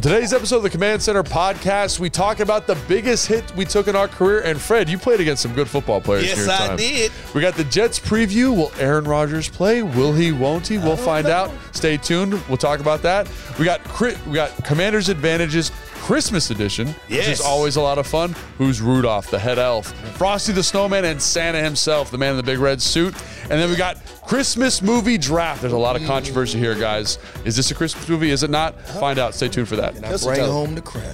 [0.00, 3.66] On today's episode of the Command Center podcast, we talk about the biggest hit we
[3.66, 4.40] took in our career.
[4.40, 6.24] And Fred, you played against some good football players.
[6.24, 6.76] Yes, I time.
[6.78, 7.12] did.
[7.34, 8.56] We got the Jets preview.
[8.56, 9.82] Will Aaron Rodgers play?
[9.82, 10.32] Will he?
[10.32, 10.78] Won't he?
[10.78, 11.50] We'll find out.
[11.72, 12.32] Stay tuned.
[12.48, 13.28] We'll talk about that.
[13.58, 15.70] We got cri- we got Commanders Advantages
[16.10, 18.34] Christmas edition, which is always a lot of fun.
[18.58, 22.42] Who's Rudolph, the head elf, Frosty the Snowman, and Santa himself, the man in the
[22.42, 23.14] big red suit.
[23.42, 25.60] And then we got Christmas movie draft.
[25.60, 27.20] There's a lot of controversy here, guys.
[27.44, 28.30] Is this a Christmas movie?
[28.30, 28.74] Is it not?
[28.74, 28.98] Uh-huh.
[28.98, 29.36] Find out.
[29.36, 29.94] Stay tuned for that.
[29.98, 31.06] I Bring bring home the crowd.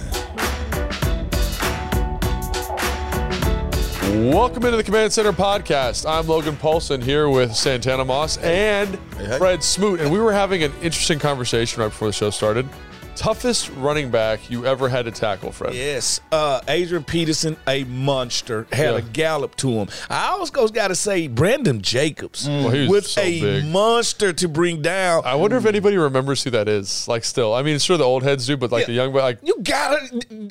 [4.33, 6.09] Welcome into the Command Center podcast.
[6.09, 9.37] I'm Logan Paulsen here with Santana Moss and hey.
[9.37, 9.99] Fred Smoot.
[9.99, 12.67] And we were having an interesting conversation right before the show started.
[13.17, 15.73] Toughest running back you ever had to tackle, Fred?
[15.73, 18.97] Yes, uh, Adrian Peterson, a monster, had Yeah.
[18.97, 19.87] a gallop to him.
[20.07, 23.65] I always got to say Brandon Jacobs Well, he was was so a big.
[23.65, 25.23] monster to bring down.
[25.25, 27.07] I wonder if anybody remembers who that is.
[27.07, 28.85] Like, still, I mean, sure the old heads do, but like Yeah.
[28.87, 29.97] the young, like you gotta.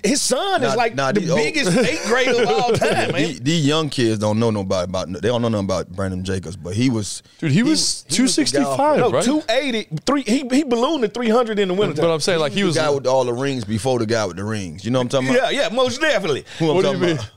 [0.03, 3.15] His son is like nah, the these old- biggest eighth grader of all time, man.
[3.15, 5.13] These, these young kids don't know nobody about.
[5.13, 7.23] They don't know nothing about Brandon Jacobs, but he was.
[7.39, 9.25] dude, he was he was 265, No, right?
[9.25, 12.03] 280, three, he, he ballooned to 300 in the winter.
[12.03, 12.75] but I'm saying, like, he was.
[12.75, 14.85] the guy with all the rings before the guy with the rings.
[14.85, 15.53] You know what I'm talking about?
[15.55, 16.45] yeah, yeah, most definitely.
[16.59, 17.17] Who I'm What do you talking mean?
[17.17, 17.31] about?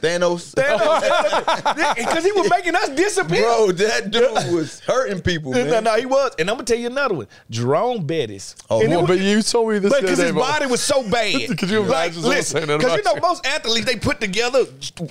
[0.00, 0.54] Thanos.
[0.54, 3.42] Because he was making us disappear.
[3.42, 5.82] Bro, that dude was hurting people, No, man.
[5.84, 6.32] no, he was.
[6.38, 7.26] And I'm gonna tell you another one.
[7.50, 8.54] Jerome Bettis.
[8.70, 10.32] Oh, and it Well, was- but you told me this But the other because his
[10.32, 11.58] body was so bad.
[11.58, 14.66] Could you imagine like, listen, because you know most athletes they put together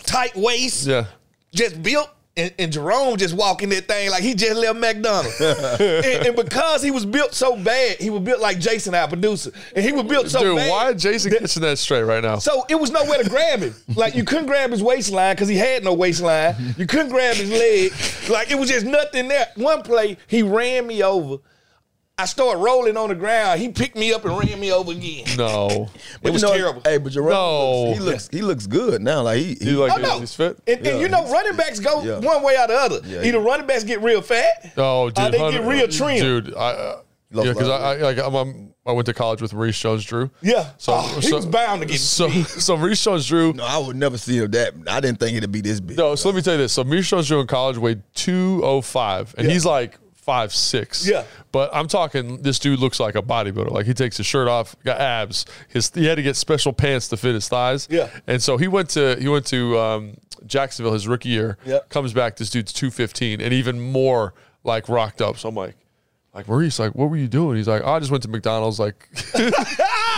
[0.06, 1.06] tight waist, Yeah.
[1.54, 2.10] just built.
[2.38, 5.42] And, and Jerome just walking that thing like he just left McDonald's.
[5.42, 9.52] and, and because he was built so bad, he was built like Jason, our producer.
[9.76, 10.70] And he was built so Dude, bad.
[10.70, 12.38] why is Jason catching that straight right now?
[12.38, 13.74] So it was nowhere to grab him.
[13.96, 16.56] Like you couldn't grab his waistline because he had no waistline.
[16.78, 17.92] You couldn't grab his leg.
[18.30, 19.48] Like it was just nothing there.
[19.56, 21.38] One play, he ran me over.
[22.20, 23.62] I started rolling on the ground.
[23.62, 25.26] He picked me up and ran me over again.
[25.38, 25.88] no.
[26.23, 26.82] It was know, terrible.
[26.84, 27.84] Hey, but Jerome, No.
[27.92, 29.22] looks, he looks he looks good now.
[29.22, 30.20] Like he, he like Oh, no.
[30.20, 30.58] he's fit?
[30.66, 32.17] And, and you know, running backs go yeah.
[32.17, 33.00] one way or the other.
[33.05, 36.17] Yeah, Either he- running backs get real fat, Oh, dude, or they get real trim.
[36.20, 39.54] Dude, I, uh, yeah, because I, I, like, I'm, I'm, I went to college with
[39.54, 40.32] Maurice Jones-Drew.
[40.42, 40.72] Yeah.
[40.78, 42.30] So, Oh, he so- was bound to get so.
[42.45, 43.54] So Maurice Jones-Drew.
[43.54, 44.73] no, I would never see him that.
[44.88, 45.98] I didn't think it'd be this big.
[45.98, 46.73] No, so let me tell you this.
[46.73, 49.54] So Maurice Jones-Drew in college weighed 205, and Yeah.
[49.54, 51.08] he's like five six.
[51.08, 51.23] Yeah.
[51.54, 52.42] But I'm talking.
[52.42, 53.71] This dude looks like a bodybuilder.
[53.71, 55.45] Like he takes his shirt off, got abs.
[55.70, 57.88] His he had to get special pants to fit his thighs.
[57.89, 58.10] Yeah.
[58.27, 61.58] And so he went to he went to um, Jacksonville his rookie year.
[61.66, 61.80] Yeah.
[61.89, 62.36] Comes back.
[62.36, 64.33] This dude's 215 and even more
[64.64, 65.37] like rocked up.
[65.39, 65.76] So I'm like.
[66.33, 67.58] Like Maurice, like, what were you doing?
[67.58, 69.10] He's like, oh, I just went to McDonald's like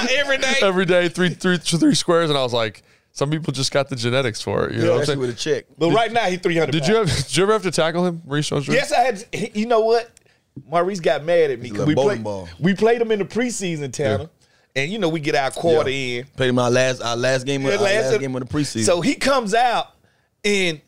[0.09, 0.55] every day.
[0.61, 2.83] every day, three, three, three squares, and I was like,
[3.19, 4.75] some people just got the genetics for it.
[4.75, 5.19] You know what I'm saying?
[5.19, 5.65] with a check.
[5.77, 7.07] but right now he 300 Did you have?
[7.13, 8.73] Did you ever have to tackle him, Maurice Jones-Drew?
[8.73, 9.25] Yes, I had.
[9.55, 10.09] You know what?
[10.65, 12.23] Maurice got mad at me because we bowling played.
[12.23, 12.49] ball.
[12.59, 14.29] We played him in the preseason, Tanner,
[14.75, 16.25] and you know we get our quarter in.
[16.37, 18.57] Played him our last our last game of Yeah, our last, last- game of the
[18.57, 18.85] preseason.
[18.85, 19.87] So he comes out
[20.45, 20.79] and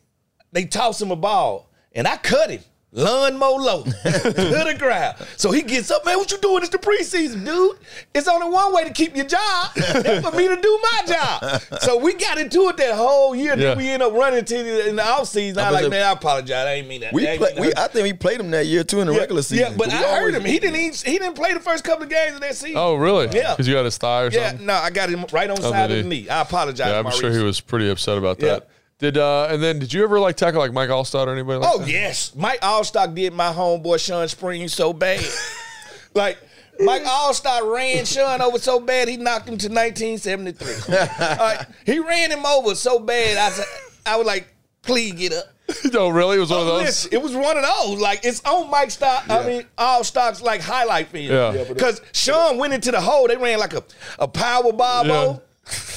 [0.53, 2.61] they toss him a ball, and I cut him.
[2.93, 5.15] Lawnmower low to the ground.
[5.37, 6.17] So he gets up, man.
[6.17, 6.61] What you doing?
[6.61, 7.77] It's the preseason, dude.
[8.13, 9.69] It's only one way to keep your job.
[9.75, 11.61] That's for me to do my job.
[11.79, 13.51] So we got into it that whole year.
[13.51, 13.75] Yeah.
[13.75, 15.57] Then we end up running to the, in the offseason.
[15.57, 16.67] I I like, man, I apologize.
[16.67, 17.13] I ain't mean that.
[17.13, 17.73] we, I play, mean we.
[17.77, 19.71] I think we played him that year too in the regular season.
[19.71, 20.43] Yeah, but we I heard him.
[20.43, 22.75] He didn't even, he didn't play the first couple of games of that season.
[22.75, 23.29] Oh, really?
[23.33, 23.53] Yeah.
[23.53, 24.49] Because you got his thigh or yeah.
[24.49, 24.65] something.
[24.65, 26.23] No, I got him right on oh, the side of the knee.
[26.23, 26.29] knee.
[26.29, 26.87] I apologize.
[26.87, 27.19] Yeah, I'm Maurice.
[27.21, 28.55] sure he was pretty upset about Yeah.
[28.55, 28.67] that.
[29.01, 31.59] Did uh, and then did you ever like tackle like Mike Alstott or anybody?
[31.59, 31.89] Like Oh that?
[31.89, 35.25] yes, Mike Alstott did my homeboy Shaun Spring so bad.
[36.13, 36.37] like
[36.79, 40.95] Mike Alstott ran Shaun over so bad he knocked him to 1973.
[40.95, 43.37] All right, he ran him over so bad.
[43.37, 43.65] I said,
[44.05, 44.53] I was like,
[44.83, 45.45] please get up.
[45.91, 46.37] no, really?
[46.37, 46.83] It was one of Oh, those.
[46.85, 47.99] listen, it was one of those.
[47.99, 49.23] Like it's on Mike Stock.
[49.29, 51.25] I mean, all stocks like highlight film.
[51.25, 51.53] Yeah.
[51.53, 53.27] Yeah, Because Shaun went into the hole.
[53.27, 53.83] They ran like a,
[54.19, 55.07] a power bomb.
[55.07, 55.37] Yeah.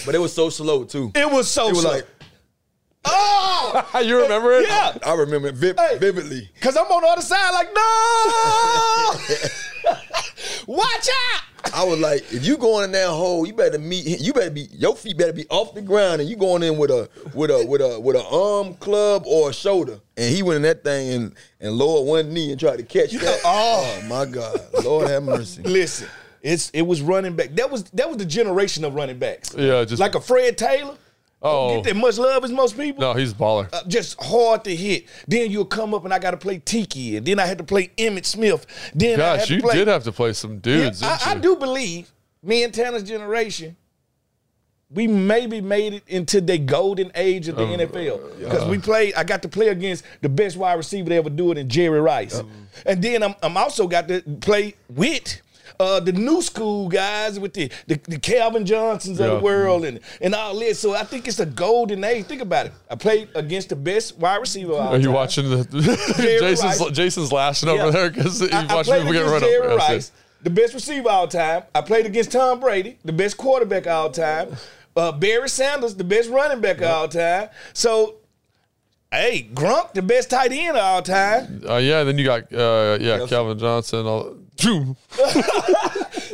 [0.06, 1.10] But it was so slow too.
[1.14, 1.90] It was so It was slow.
[1.92, 2.06] like
[3.04, 4.66] oh, you remember it?
[4.68, 4.96] yeah.
[5.04, 5.98] I remember it vi- Hey.
[5.98, 6.48] vividly.
[6.60, 9.14] Cause I'm on the other side, like, no!
[10.66, 11.42] Watch out!
[11.74, 14.06] I was like, if you going in that hole, you better meet.
[14.06, 14.18] him.
[14.20, 16.90] You better be your feet better be off the ground, and you going in with
[16.90, 19.98] a with a with a with a arm club or a shoulder.
[20.16, 23.12] And he went in that thing and and lowered one knee and tried to catch
[23.12, 23.40] that.
[23.44, 24.00] oh.
[24.02, 25.62] oh my God, Lord have mercy.
[25.64, 26.08] Listen,
[26.42, 27.54] it's it was running back.
[27.56, 29.54] That was that was the generation of running backs.
[29.56, 30.96] Yeah, just Like a Fred Taylor.
[31.44, 31.76] Oh.
[31.76, 33.02] Get that much love as most people.
[33.02, 33.68] no, he's a baller.
[33.72, 35.06] Uh, just hard to hit.
[35.28, 37.64] Then you'll come up and I got to play Tiki, and then I had to
[37.64, 38.66] play Emmitt Smith.
[38.94, 41.02] Then I had Gosh, to you play, did have to play some Yeah, dudes.
[41.02, 41.40] I, didn't I you?
[41.42, 42.12] do believe
[42.42, 43.76] me and Tanner's generation,
[44.90, 49.14] we maybe made it into the golden age of the NFL because we played.
[49.14, 52.00] I got to play against the best wide receiver to ever do it in Jerry
[52.00, 52.40] Rice,
[52.86, 55.40] and then I'm, I'm also got to play with
[55.80, 60.00] uh, the new school guys with the the, the Calvin Johnsons of the world and
[60.20, 60.78] and all this.
[60.78, 62.26] So I think it's a golden age.
[62.26, 62.72] Think about it.
[62.90, 64.74] I played against the best wide receiver.
[64.74, 65.12] Are you time.
[65.12, 65.64] watching the
[66.40, 66.90] Jason's Rice.
[66.90, 67.82] Jason's laughing Yeah.
[67.82, 70.12] over there because he I, I watched played people get run Jerry Rice,
[70.42, 71.62] the best receiver all time.
[71.74, 74.56] I played against Tom Brady, the best quarterback all time.
[74.96, 77.48] Uh, Barry Sanders, the best running back all time.
[77.72, 78.16] So,
[79.14, 81.62] hey, Gronk, the best tight end of all time.
[81.68, 84.06] Uh, yeah, then you got uh, yeah Calvin Johnson.
[84.06, 84.36] All,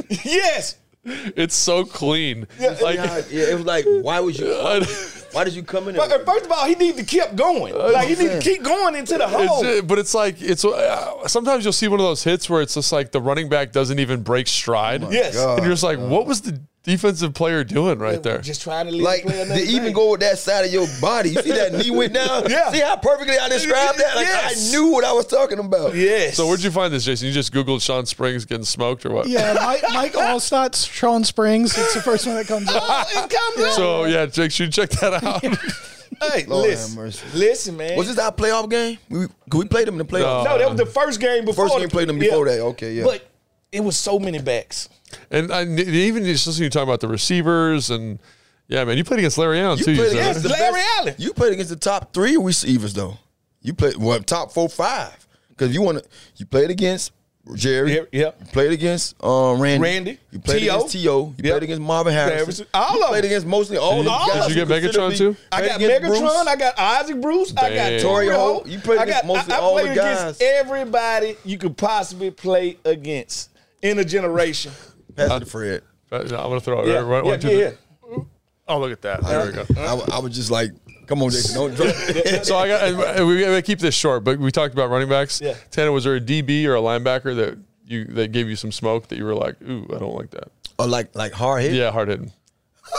[0.09, 0.77] yes.
[1.05, 2.47] it's so clean.
[2.59, 4.47] Like yeah, yeah, it was like, why was you?
[5.33, 5.95] Why did you come in?
[5.95, 7.73] But, uh, first of all, he need to keep going.
[7.73, 9.65] Like he need to keep going into the hole.
[9.65, 12.61] It's, uh, but it's like it's uh, sometimes you'll see one of those hits where
[12.63, 15.03] it's just like the running back doesn't even break stride.
[15.13, 15.37] yes.
[15.37, 18.39] and you're just like, what was the defensive player doing right there?
[18.39, 19.93] Just trying to leave Like the play to another even day.
[19.93, 21.31] go with that side of your body.
[21.31, 22.45] You see that knee went down?
[22.51, 22.71] Yeah.
[22.73, 24.17] See how perfectly I described that?
[24.17, 24.69] Like Yes.
[24.69, 25.95] I knew what I was talking about.
[25.95, 26.37] Yes.
[26.37, 27.29] So where'd you find this, Jason?
[27.29, 29.29] You just googled Shaun Springs getting smoked or what?
[29.29, 31.77] Yeah, Mike, Mike Alstott's Sean Springs.
[31.77, 32.83] It's the first one that comes up.
[32.85, 33.73] Oh, it comes up.
[33.75, 35.43] So yeah, Jake, should check that out.
[36.23, 37.27] Hey, Lord have listen, mercy.
[37.35, 37.97] listen, man.
[37.97, 38.99] Was this our playoff game?
[39.09, 40.45] We, we played them in the playoffs.
[40.45, 41.65] no, that was the first game before.
[41.67, 42.57] First the- game played them before yeah.
[42.57, 42.63] that.
[42.63, 43.05] Okay, yeah.
[43.05, 43.27] But
[43.73, 44.89] it was so many backs.
[45.31, 48.19] And I, even just listening to you talk about the receivers and
[48.69, 49.97] yeah, man, you played against Larry Allen You too.
[49.97, 51.15] played said, against the Larry best- Allen.
[51.19, 53.19] You played against the top three receivers though.
[53.63, 56.05] You played well top four five because you want to.
[56.37, 57.13] You played against
[57.55, 57.95] Jerry.
[57.95, 58.37] Yep, yep.
[58.41, 59.83] You played against um, Randy.
[59.83, 60.77] Randy, You played T.O.
[60.77, 61.19] against T.O.
[61.19, 61.53] You Yep.
[61.53, 62.37] played against Marvin Harrison.
[62.39, 62.67] Harrison.
[62.73, 63.31] All you of played them.
[63.31, 64.47] against mostly all Did the you- guys.
[64.47, 65.37] did you who get Megatron, too?
[65.51, 66.07] I played got Megatron.
[66.21, 66.47] Bruce.
[66.47, 67.51] I got Isaac Bruce.
[67.51, 68.01] I got Damn.
[68.03, 68.53] Torry Torry Holt.
[68.53, 68.67] Holt.
[68.69, 70.21] You played I against got, mostly I, I all the played guys.
[70.21, 73.51] against everybody you could possibly play against
[73.83, 74.71] in a generation.
[75.29, 75.83] Pass it to Fred.
[76.13, 77.71] Uh, I'm gonna throw it Yeah, right, right, yeah, to yeah.
[77.71, 78.27] the-
[78.69, 79.23] Oh, look at that.
[79.23, 79.65] There we go.
[79.77, 80.71] I, I was just like,
[81.09, 81.95] come on, Jason, don't drop.
[82.45, 83.17] So I got.
[83.19, 85.41] And we gotta keep this short, but we talked about running backs.
[85.41, 85.55] Yeah.
[85.73, 89.09] Tanner, was there a DB or a linebacker that you that gave you some smoke
[89.09, 90.53] that you were like, ooh, I don't like that.
[90.79, 91.73] Oh, like like hard hit.
[91.73, 92.33] Yeah, hard hitting.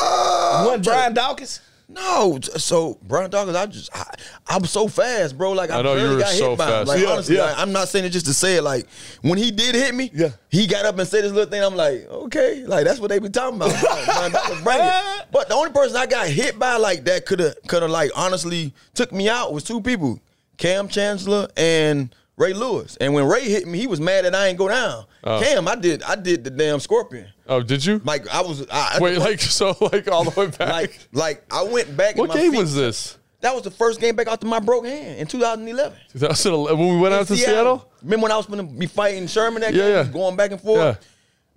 [0.02, 1.62] One Brian Dawkins.
[1.94, 4.04] No, so Brian Dawkins, I just I,
[4.48, 5.52] I'm so fast, bro.
[5.52, 6.72] Like I, I know, you barely got so hit by him.
[6.72, 6.88] fast.
[6.88, 7.44] Like Yeah, honestly, yeah.
[7.44, 8.62] like, I'm not saying it just to say it.
[8.64, 8.88] Like
[9.22, 10.30] when he did hit me, Yeah.
[10.50, 11.64] he got up and said this little thing.
[11.64, 13.72] I'm like, okay, like that's what they be talking about.
[14.06, 15.26] Brian Dawkins, bring it.
[15.32, 18.12] But the only person I got hit by like that could have could have like
[18.16, 20.20] honestly took me out was two people,
[20.58, 22.98] Kam Chancellor and Ray Lewis.
[23.00, 25.06] And when Ray hit me, he was mad that I ain't go down.
[25.24, 27.28] Kam, I did I did the damn scorpion.
[27.48, 28.02] Oh, did you?
[28.04, 30.70] Like I was I, Wait, like so, like all the way back.
[30.70, 32.18] like like I went back.
[32.18, 33.18] what game feet- was this?
[33.42, 35.98] that was the first game back after my broke hand in 2011.
[36.14, 37.90] 2011 when we went out to Seattle.
[38.04, 40.12] Remember when I was going to be fighting Sherman that Yeah, game, yeah.
[40.14, 40.80] going back and forth?
[40.80, 40.96] Yeah.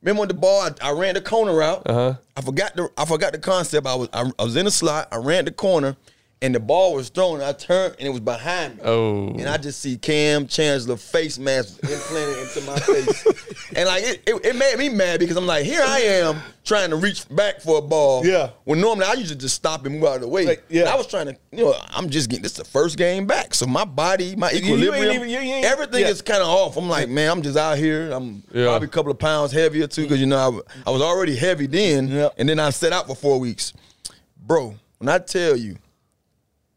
[0.01, 1.83] Remember when the ball, I, I ran the corner route.
[1.87, 2.15] Uh-huh.
[2.37, 3.87] I forgot the I forgot the concept.
[3.87, 5.09] I was I, I was in the slot.
[5.13, 5.95] I ran the corner,
[6.43, 7.41] and the ball was thrown.
[7.41, 8.83] I turned, and it was behind me.
[8.85, 9.29] Oh.
[9.29, 14.23] And I just see Kam Chancellor face mask implanted into my face, and like it,
[14.27, 17.61] it, it made me mad because I'm like, here I am trying to reach back
[17.61, 18.27] for a ball.
[18.27, 18.51] Yeah.
[18.65, 20.45] When normally I usually just stop and move out of the way.
[20.47, 20.83] Like, yeah.
[20.83, 23.55] And I was trying to, you know, I'm just getting this the first game back,
[23.55, 26.09] so my body, my you ain't equilibrium, even- you ain't- everything yeah.
[26.09, 26.77] is kind of off.
[26.77, 28.11] I'm like, man, I'm just out here.
[28.11, 28.67] I'm Yeah.
[28.67, 32.09] probably a couple of pounds heavier too, because you know I was already heavy then,
[32.09, 32.29] Yeah.
[32.37, 33.73] and then I set out for four weeks,
[34.47, 34.75] bro.
[34.99, 35.77] When I tell you,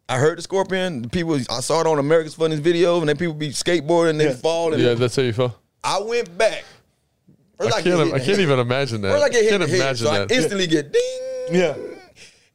[0.09, 1.01] I heard the scorpion.
[1.03, 4.19] The people I saw it on America's Funniest video, and then people be skateboarding and
[4.19, 4.35] they Yeah.
[4.35, 4.73] fall.
[4.73, 5.53] And Yeah, that's how you felt.
[5.83, 6.63] I went back.
[7.57, 8.05] First I get can't.
[8.05, 8.39] hit I can't head.
[8.39, 9.11] even imagine that.
[9.11, 10.31] First I get hit can't in the head, imagine so that.
[10.31, 11.01] I instantly get ding.
[11.51, 11.73] Yeah.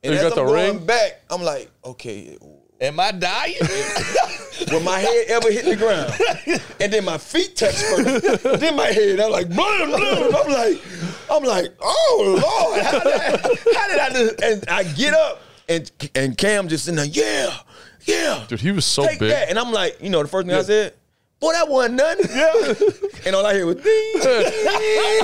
[0.05, 0.87] And You as got I'm the going ring?
[0.87, 2.37] back, I'm like, okay,
[2.81, 3.55] Am I dying?
[4.73, 6.13] will my head ever hit the ground?
[6.81, 8.43] And then my feet touch first.
[8.61, 9.97] then my head, I'm like, blah, blah.
[9.97, 10.83] I'm like,
[11.31, 13.31] I'm like, oh Lord, how did I,
[13.79, 14.31] how did I do?
[14.43, 17.55] And I get up, and and Kam just in there, yeah,
[18.05, 19.31] yeah, Dude, he was so take big.
[19.31, 19.49] that.
[19.51, 20.95] And I'm like, you know, the first thing I said,
[21.41, 22.27] boy, that wasn't nothing.
[22.37, 22.75] yeah.
[23.25, 23.85] And all I hear was ding.
[24.15, 24.23] You're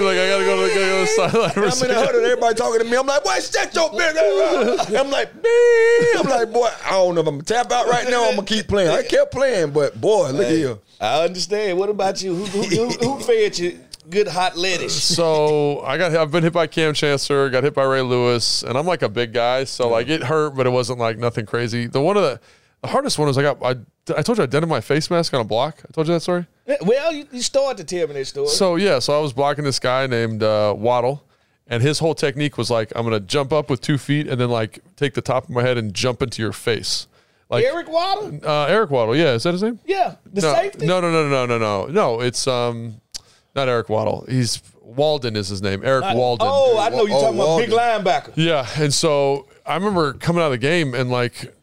[0.07, 1.51] like, I gotta go to the, gotta go to the sideline.
[1.51, 1.95] for a I'm in the second.
[1.97, 2.97] huddle, everybody talking to me.
[2.97, 4.95] I'm like, boy, shut your big ass.
[4.95, 6.17] I'm like, man.
[6.19, 8.29] I'm like, boy, I don't know if I'm gonna tap out right now.
[8.29, 8.91] I'm gonna keep playing.
[8.91, 10.79] I kept playing, but boy, look here.
[11.01, 11.77] I understand.
[11.77, 12.37] What about you?
[12.37, 15.09] Who, who, who, who fed you good hot lettuce?
[15.19, 18.79] So I got I've been hit by Kam Chancellor, got hit by Ray Lewis, and
[18.79, 21.87] I'm like a big guy, so like it hurt, but it wasn't like nothing crazy.
[21.87, 22.41] The one of the
[22.83, 23.77] the hardest one was I got I,
[24.17, 25.83] I told you I dented my face mask on a block.
[25.89, 26.47] I told you that story.
[26.83, 28.49] Well, you, you started to tell me that story.
[28.49, 31.25] So yeah, so I was blocking this guy named uh, Waddle,
[31.67, 34.51] and his whole technique was like I'm gonna jump up with two feet and then
[34.51, 37.09] like take the top of my head and jump into your face.
[37.51, 38.45] Like Eric Weddle?
[38.45, 39.81] uh, Eric Weddle, yeah, is that his name?
[39.87, 40.17] Yeah.
[40.27, 40.87] The no, safety?
[40.87, 42.21] No, no, no, no, no, no, no.
[42.21, 43.01] It's um,
[43.59, 44.29] not Eric Weddle.
[44.29, 45.85] He's Walden is his name.
[45.85, 46.47] Erik Walden.
[46.51, 48.33] Oh, I know you're Oh, talking about big linebacker.
[48.37, 51.55] Yeah, and so I remember coming out of the game and like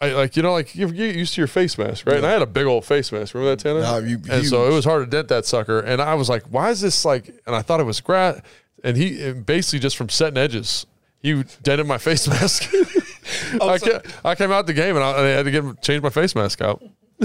[0.00, 2.16] I like you know like you get used to your face mask, right?
[2.16, 3.34] And I had a big old face mask.
[3.34, 3.80] Remember that, Tanner?
[3.80, 5.80] Nah, you- and so it was hard to dent that sucker.
[5.80, 7.28] And I was like, why is this like?
[7.46, 8.40] And I thought it was grass.
[8.82, 10.86] And he and basically just from setting edges,
[11.20, 12.72] he dented my face mask.
[13.60, 15.78] I, so- ca- I came out the game and I, I had to get him
[15.82, 16.82] change my face mask out.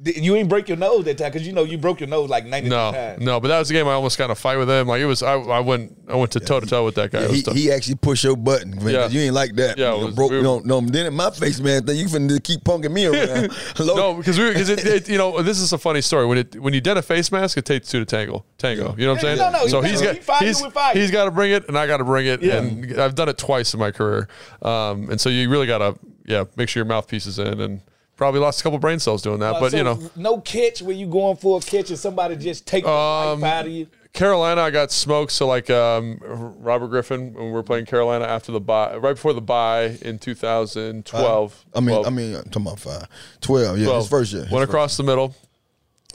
[0.00, 2.28] Did- You ain't break your nose that time because you know you broke your nose
[2.28, 3.22] like 90 No, times.
[3.22, 4.88] no, but that was the game I almost got in a fight with him.
[4.88, 7.22] Like it was, I, I went, I went to toe to toe with that guy.
[7.22, 8.72] It was He, he actually pushed your button.
[8.72, 9.08] Man, 'cause Yeah.
[9.08, 9.78] You ain't like that.
[9.78, 10.32] Yeah, You was- broke.
[10.32, 12.92] we you were- know, no, then in my face, man, then you finna keep punking
[12.92, 13.50] me around.
[13.76, 13.94] Hello?
[13.96, 16.26] No, because we because it, it, you know this is a funny story.
[16.26, 18.44] When it when you did a face mask, it takes two to tango.
[18.58, 18.94] Tango.
[18.98, 19.38] You know what I'm saying?
[19.38, 20.92] Yeah, no, no, so he- he's he got fight you he's, with fire.
[20.94, 22.42] he's got to bring it, and I got to bring it.
[22.42, 22.56] Yeah.
[22.58, 24.28] And I've done it twice in my career.
[24.60, 27.80] Um, and so you really got to yeah make sure your mouthpiece is in, and
[28.16, 29.56] probably lost a couple brain cells doing that.
[29.56, 32.36] Uh, but so you know, no catch where you going for a catch and somebody
[32.36, 33.86] just take the Um, life out of you.
[34.12, 35.30] Carolina, I got smoked.
[35.32, 39.34] So like um, Robert Griffin when we were playing Carolina after the bye, right before
[39.34, 41.64] the bye in 2012.
[41.74, 42.06] I mean, 12.
[42.06, 43.06] I mean, I'm talking about five,
[43.42, 44.42] 12, Yeah, Well, his first year.
[44.44, 45.34] His Went first- across the middle.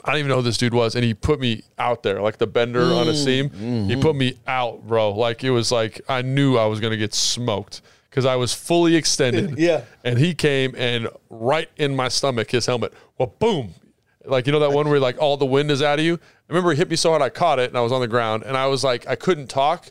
[0.04, 2.38] I didn't even know who this dude was, and he put me out there like
[2.38, 3.50] the bender on Mm, a seam.
[3.50, 3.88] mm-hmm.
[3.88, 5.12] He put me out, bro.
[5.12, 8.94] Like it was like I knew I was gonna get smoked because I was fully
[8.94, 9.58] extended.
[9.58, 9.84] Yeah.
[10.04, 12.92] And he came and right in my stomach, his helmet.
[13.16, 13.74] Well, boom.
[14.26, 16.14] Like you know that one where like all the wind is out of you.
[16.14, 18.08] I remember he hit me so hard I caught it and I was on the
[18.08, 19.90] ground and I was like I couldn't talk.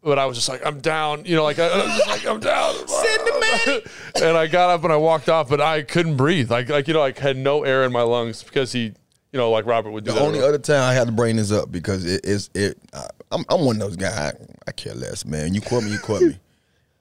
[0.00, 2.24] But I was just like, I'm down, you know, like I, I was just like,
[2.26, 2.72] I'm down.
[2.88, 3.80] Send the man.
[4.28, 6.50] and I got up and I walked off, but I couldn't breathe.
[6.52, 8.94] Like, like you know, like had no air in my lungs because he, you
[9.34, 10.24] know, like Robert would do The that.
[10.24, 12.78] only other time I had to bring this up because it is it.
[12.94, 14.12] I, I'm I'm one of those guys.
[14.14, 14.32] I,
[14.68, 15.52] I care less, man.
[15.52, 16.38] You quote me, you quote me,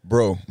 [0.07, 0.37] bro.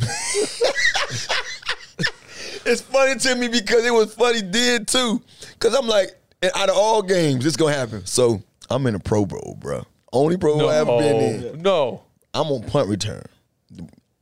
[2.66, 5.22] it's funny to me because it was funny did too.
[5.52, 6.10] Because I'm like,
[6.54, 8.04] out of all games, it's gonna happen.
[8.06, 9.84] So I'm in a Pro Bowl, bro.
[10.12, 11.62] Only Pro Bowl I ever been in.
[11.62, 12.02] no.
[12.34, 13.22] I'm on punt return.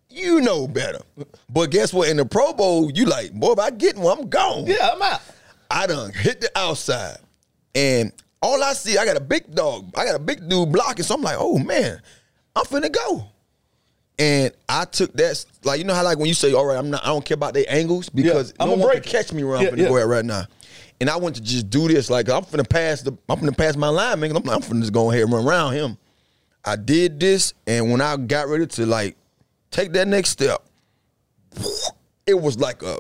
[0.09, 1.00] You know better.
[1.49, 2.09] But guess what?
[2.09, 4.67] In the Pro Bowl, you like, boy, if I get one, I'm gone.
[4.67, 5.21] Yeah, I'm out.
[5.71, 7.17] I done hit the outside.
[7.75, 9.91] And all I see, I got a big dog.
[9.97, 11.05] I got a big dude blocking.
[11.05, 12.00] So I'm like, oh man,
[12.55, 13.26] I'm finna go.
[14.18, 16.88] And I took that, like, you know how like when you say, all right, I'm
[16.90, 19.04] not, I don't care about their angles because I'm no a one can break.
[19.04, 19.88] catch me where I'm Yeah, finna yeah.
[19.88, 20.44] go at right now.
[21.00, 23.76] And I went to just do this, like I'm finna pass the, I'm finna pass
[23.76, 24.30] my line, man.
[24.37, 25.99] I'm, I'm finna just go ahead and run around him.
[26.64, 29.16] I did this, and when I got ready to like
[29.73, 30.62] take that next step,
[32.26, 32.99] it was like a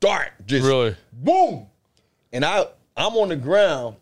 [0.00, 0.96] dart, just Really?
[1.12, 1.66] boom.
[2.32, 2.66] And I
[2.96, 3.96] I'm on the ground,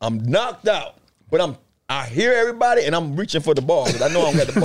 [0.00, 0.96] I'm knocked out,
[1.30, 1.56] but I'm
[1.90, 4.54] I hear everybody and I'm reaching for the ball because I know I don't got
[4.54, 4.60] the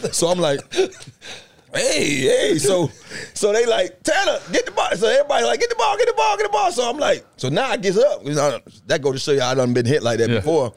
[0.00, 0.10] ball.
[0.12, 0.60] so I'm like,
[1.74, 2.58] hey, hey.
[2.58, 2.90] So
[3.34, 4.88] so they like, Tanner, get the ball.
[4.96, 6.72] So everybody like, get the ball, get the ball, get the ball.
[6.72, 8.24] So I'm like, so now I get up.
[8.86, 10.36] That go to show you I done been hit like that Yeah.
[10.36, 10.72] before.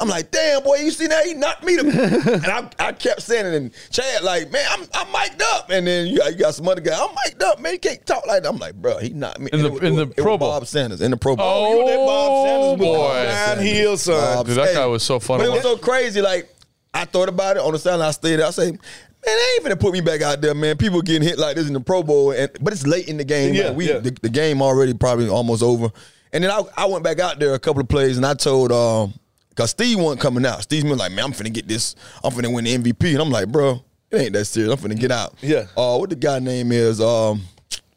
[0.00, 1.26] I'm like, damn, boy, you see that?
[1.26, 1.82] He knocked me to.
[2.32, 5.68] and I, I kept saying it, and Chad, like, man, I'm, I'm mic'd up.
[5.70, 7.74] And then you, you got some other guy, I'm mic'd up, man.
[7.74, 8.48] You can't talk like that.
[8.48, 9.50] I'm like, bro, he knocked me.
[9.52, 10.50] In the- it in it the it Pro Bowl.
[10.52, 11.46] Bob Sanders, in the Pro Bowl.
[11.46, 13.24] Oh, you that Bob Sanders with boy.
[13.24, 14.36] downhill, son.
[14.36, 15.42] Bob Dude, that Hey, guy was so funny.
[15.44, 16.22] But it was so crazy.
[16.22, 16.48] Like
[16.94, 18.08] I thought about it on the sideline.
[18.08, 18.46] I stayed there.
[18.46, 18.78] I say, man,
[19.22, 20.76] they ain't finna put me back out there, man.
[20.78, 23.24] People getting hit like this in the Pro Bowl, and but it's late in the
[23.24, 23.54] game.
[23.54, 23.98] Yeah, Like, we yeah.
[23.98, 25.90] the, the game already probably almost over.
[26.32, 28.72] And then I, I went back out there a couple of plays, and I told
[28.72, 29.14] um,
[29.56, 30.62] cause Steve wasn't coming out.
[30.62, 31.94] Steve's been like, man, I'm finna get this.
[32.24, 34.72] I'm finna win the MVP, and I'm like, bro, it ain't that serious.
[34.72, 35.34] I'm finna get out.
[35.40, 35.66] Yeah.
[35.76, 37.00] Uh, what the guy name is?
[37.00, 37.42] Um,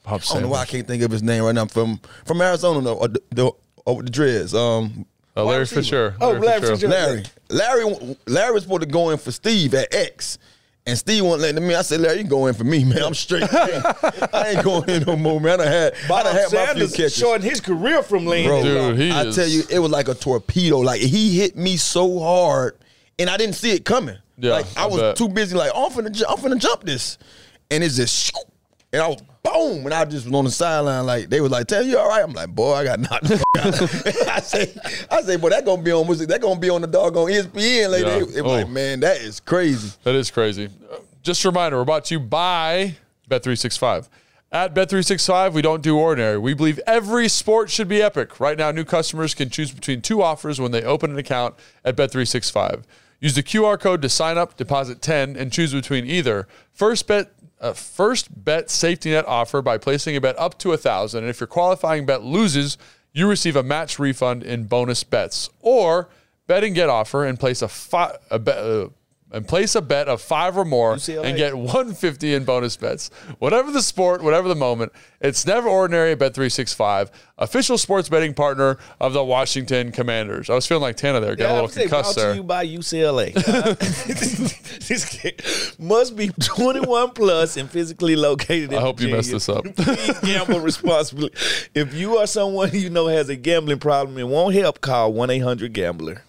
[0.03, 1.65] Bob I don't know why I can't think of his name right now.
[1.65, 3.51] From from Arizona, though, or the, the,
[3.85, 4.53] or with the Dreads.
[4.53, 5.05] Um,
[5.35, 5.81] Uh, Larry receiver.
[5.81, 6.15] Fisher.
[6.21, 6.87] Oh, Larry Fisher.
[6.87, 7.23] Larry.
[7.49, 10.37] Larry Larry was supposed to go in for Steve at X.
[10.85, 11.75] And Steve wasn't letting me.
[11.75, 13.01] I said, Larry, you can go in for me, man.
[13.03, 13.43] I'm straight.
[13.53, 15.61] I ain't going in no more, man.
[15.61, 17.15] I done had, I Bob done had my few Sanders catches.
[17.17, 18.47] shortened his career from lean.
[18.49, 20.79] Bro, Dude, he I is- tell you, it was like a torpedo.
[20.79, 22.77] Like he hit me so hard,
[23.17, 24.17] and I didn't see it coming.
[24.37, 25.15] Yeah, like I, I was bet.
[25.15, 25.55] too busy.
[25.55, 27.17] Like oh, I'm finna, ju- I'm finna jump this,
[27.71, 28.41] and it's just, shoo,
[28.91, 31.05] and I was boom, and I just was on the sideline.
[31.05, 33.37] Like they was like, "Tell you all right?" I'm like, "Boy, I got knocked." the
[33.37, 34.73] fuck out." I say,
[35.11, 36.29] I say, "Boy, that gonna be on music.
[36.29, 38.15] That gonna be on the doggone ESPN later." Yeah.
[38.17, 38.55] It, it was Oh.
[38.55, 39.91] like, man, that is crazy.
[40.03, 40.69] That is crazy.
[41.21, 42.95] Just a reminder, we're brought to you by
[43.29, 44.07] Bet365.
[44.51, 46.37] At Bet365, we don't do ordinary.
[46.37, 48.39] We believe every sport should be epic.
[48.39, 51.95] Right now, new customers can choose between two offers when they open an account at
[51.95, 52.83] Bet365.
[53.19, 57.31] Use the QR code to sign up, deposit 10, and choose between either first bet
[57.63, 61.29] uh, first bet safety net offer by placing a bet up to a thousand, and
[61.29, 62.77] if your qualifying bet loses,
[63.13, 66.09] you receive a match refund in bonus bets, or
[66.45, 68.57] bet and get offer and place a, fi- a bet.
[68.57, 68.89] Uh,
[69.33, 71.25] and place a bet of five or more UCLA.
[71.25, 73.09] and get 150 in bonus bets.
[73.39, 77.09] Whatever the sport, whatever the moment, it's never ordinary at Bet365,
[77.39, 80.49] official sports betting partner of the Washington Commanders.
[80.49, 82.31] I was feeling like Tana there, got a little concussed there.
[82.31, 83.33] to you by UCLA.
[84.87, 85.33] this game
[85.79, 88.71] must be 21 plus and physically located.
[88.71, 89.63] In I hope you messed this up.
[89.75, 91.31] Please gamble responsibly.
[91.73, 95.29] If you are someone you know has a gambling problem and won't help, call 1
[95.31, 96.21] 800 Gambler.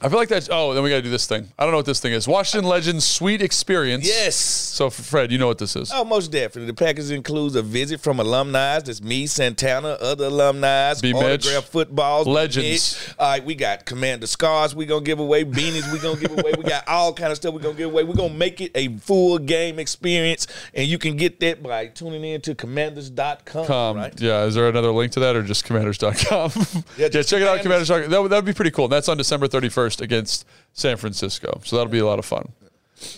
[0.00, 0.48] I feel like that's.
[0.50, 1.48] Oh, then we got to do this thing.
[1.58, 2.28] I don't know what this thing is.
[2.28, 4.06] Washington Legends Sweet Experience.
[4.06, 4.36] Yes.
[4.36, 5.90] So, Fred, you know what this is.
[5.92, 6.66] Oh, most definitely.
[6.66, 8.78] The package includes a visit from alumni.
[8.78, 13.14] That's me, Santana, other alumni, autograph footballs, Legends.
[13.18, 14.74] All right, we got Commander Scars.
[14.74, 15.92] We gonna give away beanies.
[15.92, 16.52] We gonna give away.
[16.56, 17.54] We got all kind of stuff.
[17.54, 18.04] We gonna give away.
[18.04, 22.22] We gonna make it a full game experience, and you can get that by tuning
[22.24, 23.70] in to Commanders.com.
[23.70, 24.20] Um, right?
[24.20, 26.52] Yeah, is there another link to that or just commanders.com?
[26.54, 27.88] yeah, Yeah, just check it out, Commanders.
[27.88, 28.10] commanders.com.
[28.10, 28.84] That would, that would be pretty cool.
[28.84, 29.48] And that's on December
[29.88, 31.60] 31st against San Francisco.
[31.64, 32.52] So that'll be a lot of fun.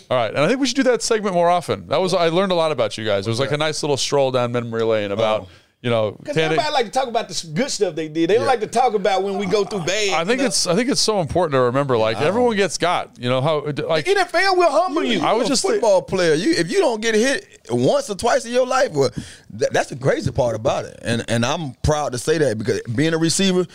[0.09, 0.29] All right.
[0.29, 1.87] And I think we should do that segment more often.
[1.87, 3.25] That was I learned a lot about you guys.
[3.25, 5.47] It was like a nice little stroll down memory lane about, oh.
[5.81, 8.29] you know, Because Tana- everybody like to talk about the good stuff they did.
[8.29, 10.13] They don't like to talk about when we go through bad.
[10.13, 10.45] I think you know?
[10.45, 13.61] it's I think it's so important to remember like everyone gets got, you know, how
[13.87, 15.21] like In NFL will humble you.
[15.21, 16.35] I I was was just a football player.
[16.35, 19.09] You if you don't get hit once or twice in your life, well,
[19.49, 20.99] that, that's the crazy part about it.
[21.01, 23.65] And and I'm proud to say that because being a receiver,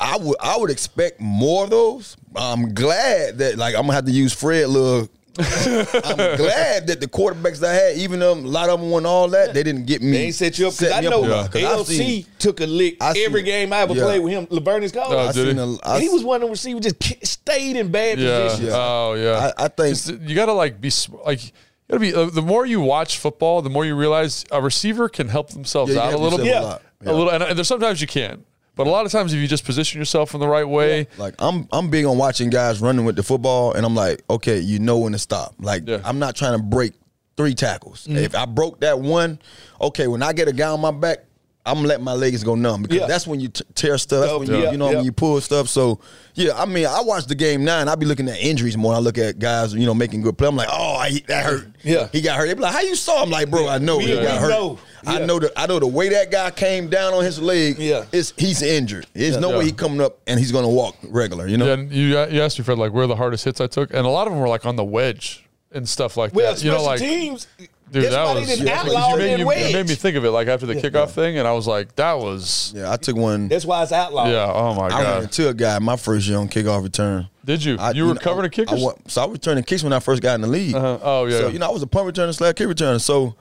[0.00, 2.16] I would I would expect more of those.
[2.36, 5.08] I'm glad that like I'm gonna have to use Fred little.
[5.38, 9.06] I'm glad that the quarterbacks that I had, even them, a lot of them won
[9.06, 10.10] all that, they didn't get me.
[10.10, 11.52] They ain't set you up because I know a lot.
[11.52, 14.02] 'Cause I've LC seen- took a lick I seen- every game I ever yeah.
[14.02, 14.46] played with him.
[14.48, 15.06] Laveranues Coles.
[15.10, 15.78] Oh, I did seen he?
[15.84, 18.42] a- I he was one of the receivers just stayed in bad yeah.
[18.48, 18.70] positions.
[18.74, 19.52] Oh yeah.
[19.58, 20.90] I, I think Just, you got to like be
[21.24, 21.50] like you
[21.88, 25.08] got to be uh, the more you watch football, the more you realize a receiver
[25.08, 26.46] can help themselves Yeah, out a little bit.
[26.48, 26.82] yourself a lot.
[27.06, 28.44] A little and, and there's sometimes you can't.
[28.78, 31.34] But a lot of times if you just position yourself in the right way, Like
[31.40, 34.78] I'm I'm big on watching guys running with the football, and I'm like, okay, you
[34.78, 35.56] know when to stop.
[35.58, 36.00] Like Yeah.
[36.04, 36.94] I'm not trying to break
[37.36, 38.06] three tackles.
[38.06, 38.18] Mm-hmm.
[38.18, 39.40] If I broke that one,
[39.80, 41.24] okay, when I get a guy on my back,
[41.68, 43.06] I'm gonna let my legs go numb because Yeah.
[43.06, 44.20] that's when you t- tear stuff.
[44.26, 44.96] That's when you, yeah, you know yeah.
[44.96, 45.68] when you pull stuff.
[45.68, 46.00] So
[46.34, 48.94] yeah, I mean, I watch the game now, and I be looking at injuries more.
[48.94, 50.48] I look at guys, you know, making good play.
[50.48, 51.68] I'm like, oh, I, that hurt.
[51.82, 52.08] Yeah.
[52.12, 52.46] he got hurt.
[52.46, 53.22] They be like, how you saw?
[53.22, 54.50] I'm like, bro, I know We- he got hurt.
[54.50, 54.78] know.
[55.06, 57.78] I know the I know the way that guy came down on his leg.
[57.78, 58.04] Yeah.
[58.12, 59.06] is he's injured.
[59.14, 59.58] There's no Yeah.
[59.58, 61.46] way he coming up and he's gonna walk regular.
[61.46, 61.66] You know.
[61.66, 63.90] Yeah, and you you asked me Fred like where are the hardest hits I took,
[63.94, 66.64] and a lot of them were like on the wedge and stuff like Well, that.
[66.64, 67.46] You know, like teams.
[67.92, 69.88] Dude, that's that why was they didn't yeah, outlaw you it made, in you, made
[69.88, 72.72] me think of it like after the kickoff thing, and I was like, that was
[72.76, 73.48] Yeah, I took one.
[73.48, 74.28] That's why it's outlawed.
[74.30, 74.50] yeah.
[74.52, 75.00] Oh my God.
[75.00, 77.28] I ran into a guy my first year on kickoff return.
[77.44, 77.76] did you?
[77.78, 78.82] I, you were know, covering a I kickers.
[78.82, 80.74] went- so I was returning kicks when I first got in the league.
[80.74, 80.98] Uh-huh.
[81.02, 81.38] Oh, yeah.
[81.38, 83.00] So you know I was a punt returner slash kick returner.
[83.00, 83.34] So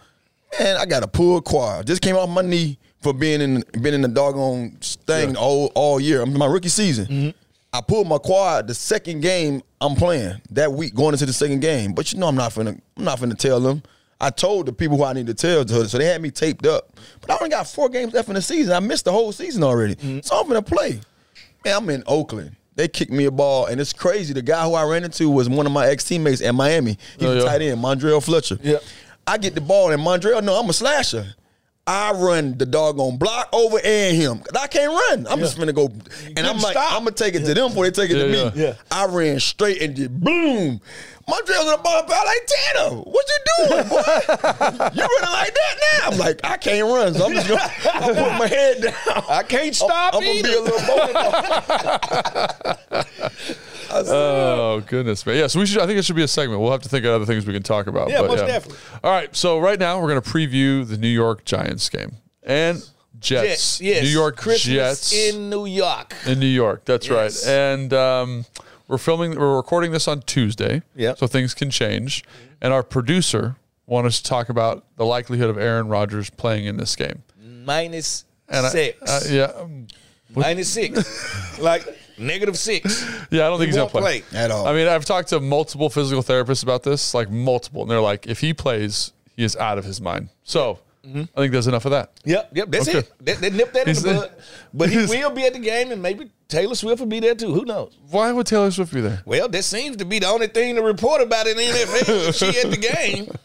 [0.59, 1.87] man, I got a pulled quad.
[1.87, 5.99] Just came off my knee for being in been in the doggone thing all all
[5.99, 6.21] year.
[6.21, 7.05] I'm my rookie season.
[7.05, 7.29] Mm-hmm.
[7.73, 11.59] I pulled my quad the second game I'm playing that week going into the second
[11.59, 11.93] game.
[11.93, 13.83] But you know I'm not finna I'm not finna tell them.
[14.19, 16.65] I told the people who I need to tell to, so they had me taped
[16.65, 16.97] up.
[17.21, 18.73] But I only got four games left in the season.
[18.73, 19.95] I missed the whole season already.
[19.95, 20.19] Mm-hmm.
[20.23, 20.99] So I'm gonna play.
[21.63, 22.55] Man, I'm in Oakland.
[22.75, 24.33] They kicked me a ball, and it's crazy.
[24.33, 26.97] The guy who I ran into was one of my ex teammates at Miami.
[27.19, 27.49] He Oh, was yeah.
[27.49, 28.57] tight end, Mondrell Fletcher.
[28.61, 28.77] Yeah.
[29.25, 31.25] I get the ball, and Mondrell, no, I'm a slasher.
[31.87, 34.39] I run the doggone block over and him.
[34.39, 35.25] 'Cause I can't run.
[35.29, 35.89] I'm just gonna go,
[36.35, 36.91] and I'm like, stop.
[36.93, 38.51] I'm gonna take it to them before they take it to Yeah, me.
[38.55, 38.67] yeah.
[38.67, 38.73] Yeah.
[38.91, 40.81] I ran straight and just boom.
[41.29, 42.95] Mondrell's gonna ball, out like Tanner.
[43.01, 43.97] What you doing, boy?
[43.97, 46.07] you running like that now?
[46.11, 49.23] I'm like, I can't run, so I'm just gonna I put my head down.
[49.29, 51.31] I can't stop I'm, I'm gonna be a little bowling ball.
[51.33, 53.05] I
[53.47, 53.57] said,
[53.91, 55.37] Oh goodness, man!
[55.37, 55.81] Yeah, so we should.
[55.81, 56.61] I think it should be a segment.
[56.61, 58.09] We'll have to think of other things we can talk about.
[58.09, 58.79] Yeah, but most definitely.
[59.03, 62.77] All right, so right now we're going to preview the New York Giants game and
[63.19, 63.79] Jets.
[63.79, 64.03] Yes, yes.
[64.03, 64.63] New York Christmas
[65.11, 66.13] Jets in New York.
[66.25, 66.85] in New York.
[66.85, 67.45] That's Yes.
[67.45, 67.51] right.
[67.53, 68.45] And um,
[68.87, 69.37] we're filming.
[69.39, 70.81] We're recording this on Tuesday.
[70.95, 71.15] Yeah.
[71.15, 72.23] So things can change.
[72.61, 76.95] And our producer wanted to talk about the likelihood of Aaron Rodgers playing in this
[76.95, 77.23] game.
[77.41, 79.01] Minus And I- six.
[79.09, 79.87] uh, yeah, um,
[80.35, 81.59] Minus six.
[81.59, 81.83] like
[82.17, 83.03] negative six.
[83.31, 83.45] yeah.
[83.45, 84.23] I don't think He he's gonna won't play.
[84.33, 84.67] At all.
[84.67, 88.27] I mean, I've talked to multiple physical therapists about this, like multiple, and they're like,
[88.27, 90.29] if he plays, he is out of his mind.
[90.43, 91.21] So Mm-hmm.
[91.37, 92.11] I think there's enough of that.
[92.25, 92.97] Yep, yep, that's Okay.
[92.97, 93.13] it.
[93.21, 94.31] They, they nipped that in He's the bud.
[94.73, 97.33] But he he's- will be at the game, and maybe Taylor Swift will be there
[97.33, 97.53] too.
[97.53, 97.97] Who knows?
[98.09, 99.21] Why would Taylor Swift be there?
[99.25, 102.37] Well, that seems to be the only thing to report about in the NFL.
[102.37, 103.31] she at the game.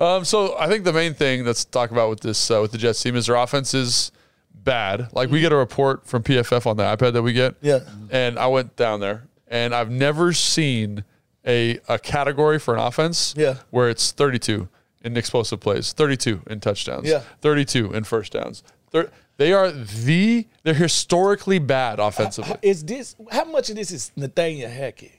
[0.00, 2.78] Um, so I think the main thing that's talk about with this uh, with the
[2.78, 4.10] Jets team is their offense is
[4.66, 5.08] bad.
[5.14, 5.44] Like we mm-hmm.
[5.44, 7.54] get a report from PFF on the iPad that we get.
[7.62, 7.80] Yeah.
[8.10, 11.04] And I went down there, and I've never seen
[11.46, 13.32] a a category for an offense.
[13.34, 13.56] Yeah.
[13.70, 14.68] Where it's 32
[15.02, 17.22] in explosive plays, 32 in touchdowns, Yeah.
[17.40, 18.62] 32 in first downs.
[18.90, 22.56] They're, they are the they're historically bad offensively.
[22.60, 25.12] Is this how much of this is Nathaniel Hackett?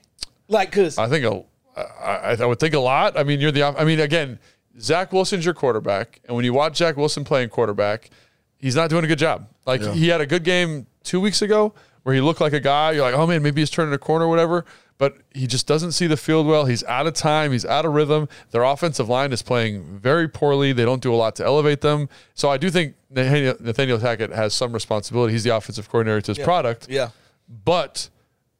[0.47, 1.43] Like, cause I think a,
[1.77, 3.17] I, I would think a lot.
[3.17, 3.63] I mean, you're the.
[3.63, 4.39] I mean, again,
[4.79, 8.09] Zach Wilson's your quarterback, and when you watch Zach Wilson playing quarterback,
[8.59, 9.47] he's not doing a good job.
[9.65, 12.91] Like he had a good game two weeks ago where he looked like a guy.
[12.91, 14.65] You're like, oh man, maybe he's turning a corner or whatever.
[14.99, 16.65] But he just doesn't see the field well.
[16.65, 17.51] He's out of time.
[17.51, 18.27] He's out of rhythm.
[18.49, 20.73] Their offensive line is playing very poorly.
[20.73, 22.09] They don't do a lot to elevate them.
[22.33, 25.33] So I do think Nathaniel, Nathaniel Hackett has some responsibility.
[25.33, 26.87] He's the offensive coordinator to his product.
[26.89, 27.09] Yeah.
[27.63, 28.09] But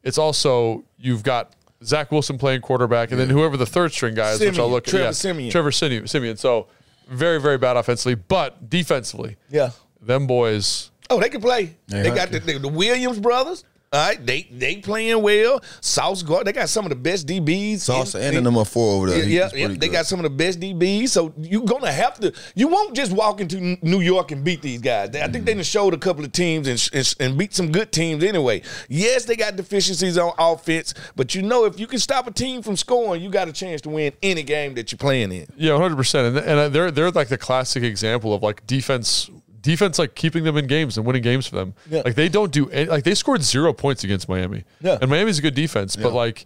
[0.03, 4.31] it's also you've got Zach Wilson playing quarterback, and then whoever the third string guy
[4.31, 5.15] is, which I'll Siemian, look Trevor at.
[5.15, 5.51] Siemian.
[5.51, 6.07] Trevor Siemian.
[6.07, 6.37] Siemian.
[6.37, 6.67] So
[7.07, 9.71] very, very bad offensively, but defensively, Yeah.
[10.01, 10.91] Them boys.
[11.09, 11.75] Oh, they can play.
[11.87, 13.63] They They got the, the, the Williams brothers.
[13.93, 15.61] All right, they they playing well.
[15.79, 17.79] Sauce guard, they got some of the best DBs.
[17.79, 19.19] Sauce in- and in- the number four over there.
[19.23, 19.91] Yeah, yeah, yeah, they good.
[19.93, 21.07] got some of the best DBs.
[21.07, 22.33] So you're gonna have to.
[22.53, 25.15] You won't just walk into New York and beat these guys.
[25.15, 27.93] I think they done showed a couple of teams and, and, and beat some good
[27.93, 28.61] teams anyway.
[28.89, 32.61] Yes, they got deficiencies on offense, but you know if you can stop a team
[32.61, 35.47] from scoring, you got a chance to win any game that you're playing in.
[35.55, 36.35] Yeah, one hundred percent.
[36.35, 39.29] And and they're they're like the classic example of like defense.
[39.67, 41.73] Defense like keeping them in games and winning games for them.
[41.89, 42.01] Yeah.
[42.05, 44.63] Like they don't do any, like they scored zero points against Miami.
[44.81, 44.97] Yeah.
[45.01, 46.45] and Miami's a good defense, but like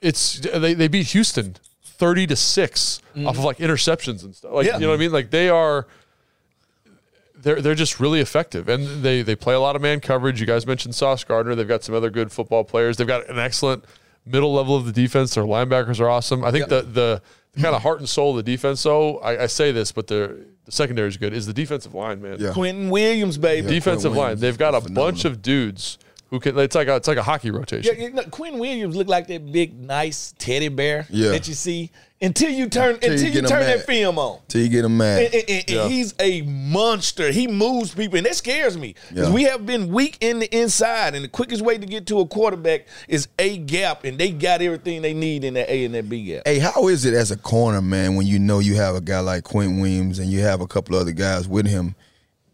[0.00, 4.52] it's they, they beat Houston thirty to 6 off of like interceptions and stuff.
[4.52, 4.74] Like Mm-hmm.
[4.74, 4.74] Yeah.
[4.78, 5.12] you know what I mean?
[5.12, 5.86] Like they are
[7.36, 10.40] they're they're just really effective, and they they play a lot of man coverage.
[10.40, 11.54] You guys mentioned Sauce Gardner.
[11.54, 12.96] They've got some other good football players.
[12.96, 13.84] They've got an excellent
[14.24, 15.34] middle level of the defense.
[15.34, 16.44] Their linebackers are awesome.
[16.44, 17.22] I think the the, the
[17.60, 18.82] kind of heart and soul of the defense.
[18.82, 21.32] though I, I say this, but the the secondary is good.
[21.32, 22.38] Is the defensive line, man?
[22.40, 22.50] Yeah.
[22.50, 23.68] Quinnen Williams, baby.
[23.68, 24.38] Defensive Quinn line.
[24.38, 25.98] They've got a is bunch of dudes
[26.30, 26.58] who can.
[26.58, 27.94] It's like a, it's like a hockey rotation.
[27.96, 31.30] Yeah, you know, Quinn Williams looked like that big, nice teddy bear Yeah.
[31.30, 34.38] that you see until you turn Until until, you you, turn that film on.
[34.48, 35.22] Till you get him mad.
[35.24, 37.30] And, and- and- and he's a monster.
[37.30, 39.34] He moves people, and that scares me because Yeah.
[39.34, 42.26] we have been weak in the inside, and the quickest way to get to a
[42.26, 46.08] quarterback is a gap, and they got everything they need in that A and that
[46.08, 46.42] B gap.
[46.46, 49.20] Hey, how is it as a corner, man, when you know you have a guy
[49.20, 51.94] like Quinnen Williams and you have a couple other guys with him?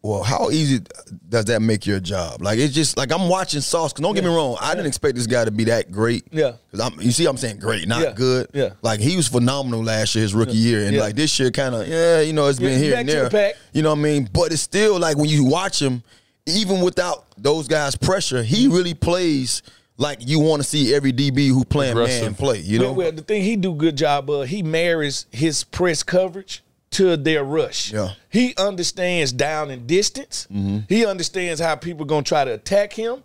[0.02, 0.80] Well, how easy
[1.28, 2.42] does that make your job?
[2.42, 3.92] Like it's just like I'm watching Sauce.
[3.92, 6.24] Cause don't get me wrong, I didn't expect this guy to be that great.
[6.32, 6.54] Yeah.
[6.72, 8.12] Cause I'm, you see, I'm saying great, not Yeah.
[8.12, 8.48] good.
[8.52, 8.70] Yeah.
[8.82, 11.02] Like he was phenomenal last year, his rookie year, and Yeah.
[11.02, 13.14] like this year, kind of yeah, you know, it's Yeah, been here back and to
[13.14, 13.24] there.
[13.24, 13.54] the pack.
[13.72, 14.28] You know what I mean?
[14.32, 16.02] But it's still like when you watch him,
[16.46, 18.74] even without those guys' pressure, he mm-hmm.
[18.74, 19.62] really plays
[19.98, 22.58] like you want to see every DB who playing man play.
[22.58, 22.84] You know?
[22.86, 27.16] well, well, the thing he do good job of, he marries his press coverage to
[27.16, 27.92] their rush.
[27.92, 27.98] Yeah.
[28.00, 28.12] Mm-hmm.
[28.30, 30.46] He understands down and distance.
[30.88, 33.22] He understands how people gonna try to attack him.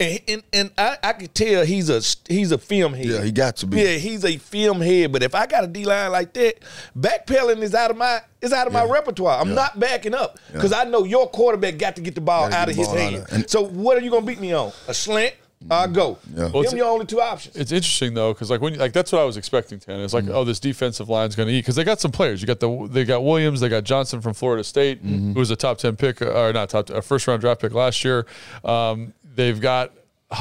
[0.00, 2.00] And, and, and I, I could tell he's a
[2.32, 3.06] he's a film head.
[3.06, 3.80] Yeah, he got to be.
[3.80, 5.10] Yeah, he's a film head.
[5.10, 6.60] But if I got a D line like that,
[6.96, 9.40] backpedaling is out of my is out of my repertoire.
[9.40, 12.56] I'm not backing up because I know your quarterback got to get the ball Gotta
[12.56, 13.26] out of his hand.
[13.28, 14.70] of- so what are you gonna beat me on?
[14.86, 15.34] A slant?
[15.70, 16.18] I go.
[16.34, 16.50] Yeah.
[16.52, 17.56] Well, Them your only two options.
[17.56, 19.80] It's interesting though, because like when you, like that's what I was expecting.
[19.80, 20.34] Tanner, it's like, Mm-hmm.
[20.34, 22.40] oh, this defensive line's going to eat because they got some players.
[22.40, 25.32] You got the they got Williams, they got Johnson from Florida State, Mm-hmm.
[25.32, 28.04] who was a top ten pick or not top a first round draft pick last
[28.04, 28.24] year.
[28.64, 29.92] Um, they've got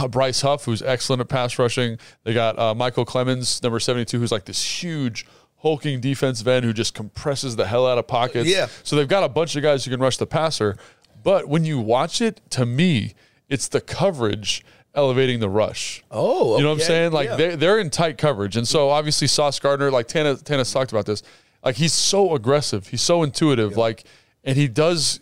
[0.09, 1.97] Bryce Huff, who's excellent at pass rushing.
[2.23, 5.25] They got uh, Micheal Clemons, number seventy two, who's like this huge.
[5.61, 8.47] Hulking defensive end who just compresses the hell out of pockets.
[8.47, 8.67] Yeah.
[8.83, 10.77] So they've got a bunch of guys who can rush the passer.
[11.23, 13.15] But when you watch it, to me,
[13.49, 14.63] it's the coverage
[14.97, 16.03] elevating the rush.
[16.11, 17.11] Oh, You know what I'm saying?
[17.13, 17.35] Like Yeah.
[17.37, 21.05] they they're in tight coverage, and so obviously Sauce Gardner, like Tana Tana's talked about
[21.05, 21.23] this,
[21.63, 24.03] like he's so aggressive, he's so intuitive, like,
[24.43, 25.19] and he does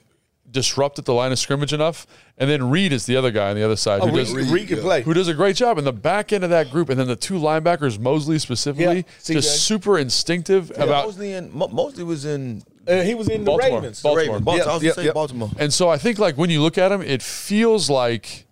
[0.49, 2.07] disrupt at the line of scrimmage enough.
[2.37, 4.47] And then Reed is the other guy on the other side Oh, who Reed, does
[4.51, 5.01] Reed can play.
[5.01, 7.15] who does a great job in the back end of that group, and then the
[7.17, 11.05] two linebackers, Mosley specifically, Yeah, just super instinctive about.
[11.07, 13.79] Mosley in mo- mostly was in Uh, he was in the Baltimore.
[13.81, 14.01] Ravens.
[14.01, 14.25] Baltimore.
[14.35, 14.45] Ravens.
[14.45, 14.69] Baltimore.
[14.69, 15.11] I was Yeah, gonna say yeah.
[15.13, 15.49] Baltimore.
[15.57, 18.45] And so I think like when you look at him, it feels like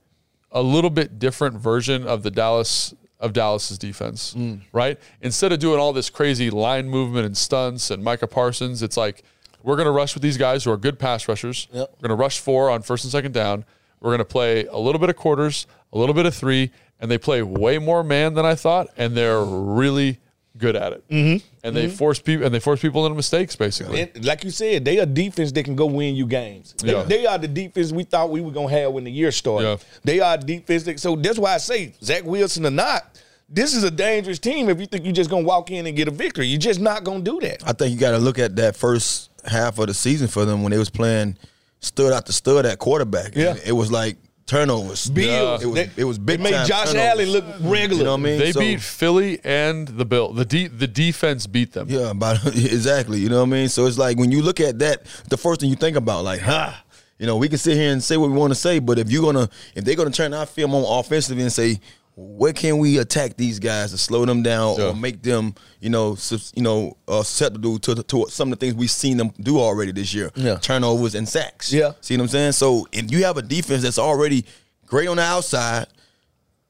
[0.53, 4.61] a little bit different version of the Dallas of Dallas's defense, Mm.
[4.73, 4.99] right?
[5.21, 9.23] Instead of doing all this crazy line movement and stunts and Micah Parsons, it's like
[9.63, 11.67] we're going to rush with these guys who are good pass rushers.
[11.71, 11.89] Yep.
[12.01, 13.63] We're going to rush four on first and second down.
[14.01, 17.09] We're going to play a little bit of quarters, a little bit of three, and
[17.09, 20.19] they play way more man than I thought, and they're really
[20.57, 21.09] good at it.
[21.09, 21.45] Mm-hmm.
[21.63, 24.01] And they force people and they force people into mistakes, basically.
[24.01, 26.73] And like you said, they are defense that can go win you games.
[26.77, 27.03] They, Yeah.
[27.03, 29.67] they are the defense we thought we were gonna have when the year started.
[29.67, 29.77] Yeah.
[30.03, 30.83] They are defense.
[30.83, 34.69] That, so that's why I say Zach Wilson or not, this is a dangerous team.
[34.69, 37.03] If you think you're just gonna walk in and get a victory, you're just not
[37.03, 37.61] gonna do that.
[37.67, 40.63] I think you got to look at that first half of the season for them
[40.63, 41.37] when they was playing
[41.79, 43.35] stood out the stud at quarterback.
[43.35, 43.51] Yeah.
[43.51, 45.09] And it was like turnovers.
[45.09, 45.61] Bills.
[45.63, 47.09] It was They- it was big It made time Josh turnovers.
[47.11, 47.97] Allen look regular.
[47.99, 48.39] You know what I mean?
[48.39, 50.33] They So- beat Philly and the Bill.
[50.33, 51.87] The de- the defense beat them.
[51.89, 53.19] Yeah, about exactly.
[53.19, 53.69] You know what I mean?
[53.69, 56.41] So it's like when you look at that, the first thing you think about, like,
[56.41, 56.83] ha,
[57.19, 59.09] you know, we can sit here and say what we want to say, but if
[59.09, 61.79] you're gonna, if they're gonna turn our film on offensively and say,
[62.15, 64.89] where can we attack these guys to slow them down Yeah.
[64.89, 66.15] or make them, you know,
[66.53, 69.91] you know, uh, susceptible to, to some of the things we've seen them do already
[69.91, 70.31] this year.
[70.35, 70.57] Yeah.
[70.57, 71.73] turnovers and sacks.
[71.73, 71.93] Yeah.
[72.01, 72.51] see what I'm saying?
[72.51, 74.45] So if you have a defense that's already
[74.85, 75.87] great on the outside,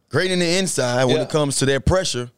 [0.09, 2.29] great in the inside when it comes to their pressure.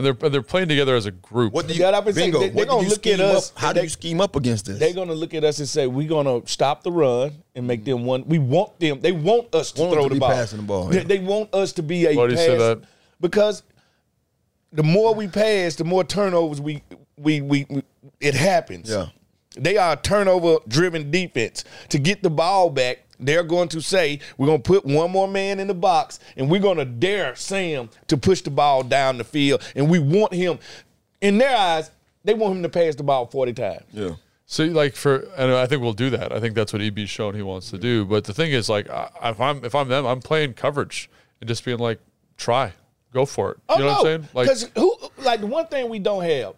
[0.00, 1.52] And they're and they're playing together as a group.
[1.52, 3.06] What do you, Yeah, I've been saying, Bingo, they- they what do gonna you look
[3.06, 4.78] at scheme up- How and do they- you scheme up against this?
[4.78, 8.04] They're gonna look at us and say, "We're gonna stop the run and make them
[8.04, 9.00] one." We want them.
[9.00, 10.30] They want us to Want throw to the be ball.
[10.30, 11.04] passing the ball, They, yeah.
[11.04, 12.80] they want us to be a Why pass say that?
[13.20, 13.62] because
[14.72, 16.82] the more we pass, the more turnovers we
[17.18, 17.82] we we, we
[18.20, 18.90] it happens.
[18.90, 19.06] Yeah.
[19.56, 21.64] They are a turnover driven defense.
[21.90, 25.28] To get the ball back, they're going to say, We're going to put one more
[25.28, 29.18] man in the box and we're going to dare Sam to push the ball down
[29.18, 29.62] the field.
[29.76, 30.58] And we want him,
[31.20, 31.90] in their eyes,
[32.24, 33.84] they want him to pass the ball 40 times.
[33.92, 34.14] yeah.
[34.46, 36.32] So like for and I think we'll do that.
[36.32, 38.04] I think that's what EB's shown he wants to do.
[38.04, 38.88] But the thing is, like,
[39.22, 41.08] if I'm if I'm them, I'm playing coverage
[41.40, 42.00] and just being like,
[42.36, 42.72] try,
[43.12, 43.58] go for it.
[43.68, 44.28] Oh, you know what I'm saying?
[44.34, 46.54] Like, Because who, like, the one thing we don't have,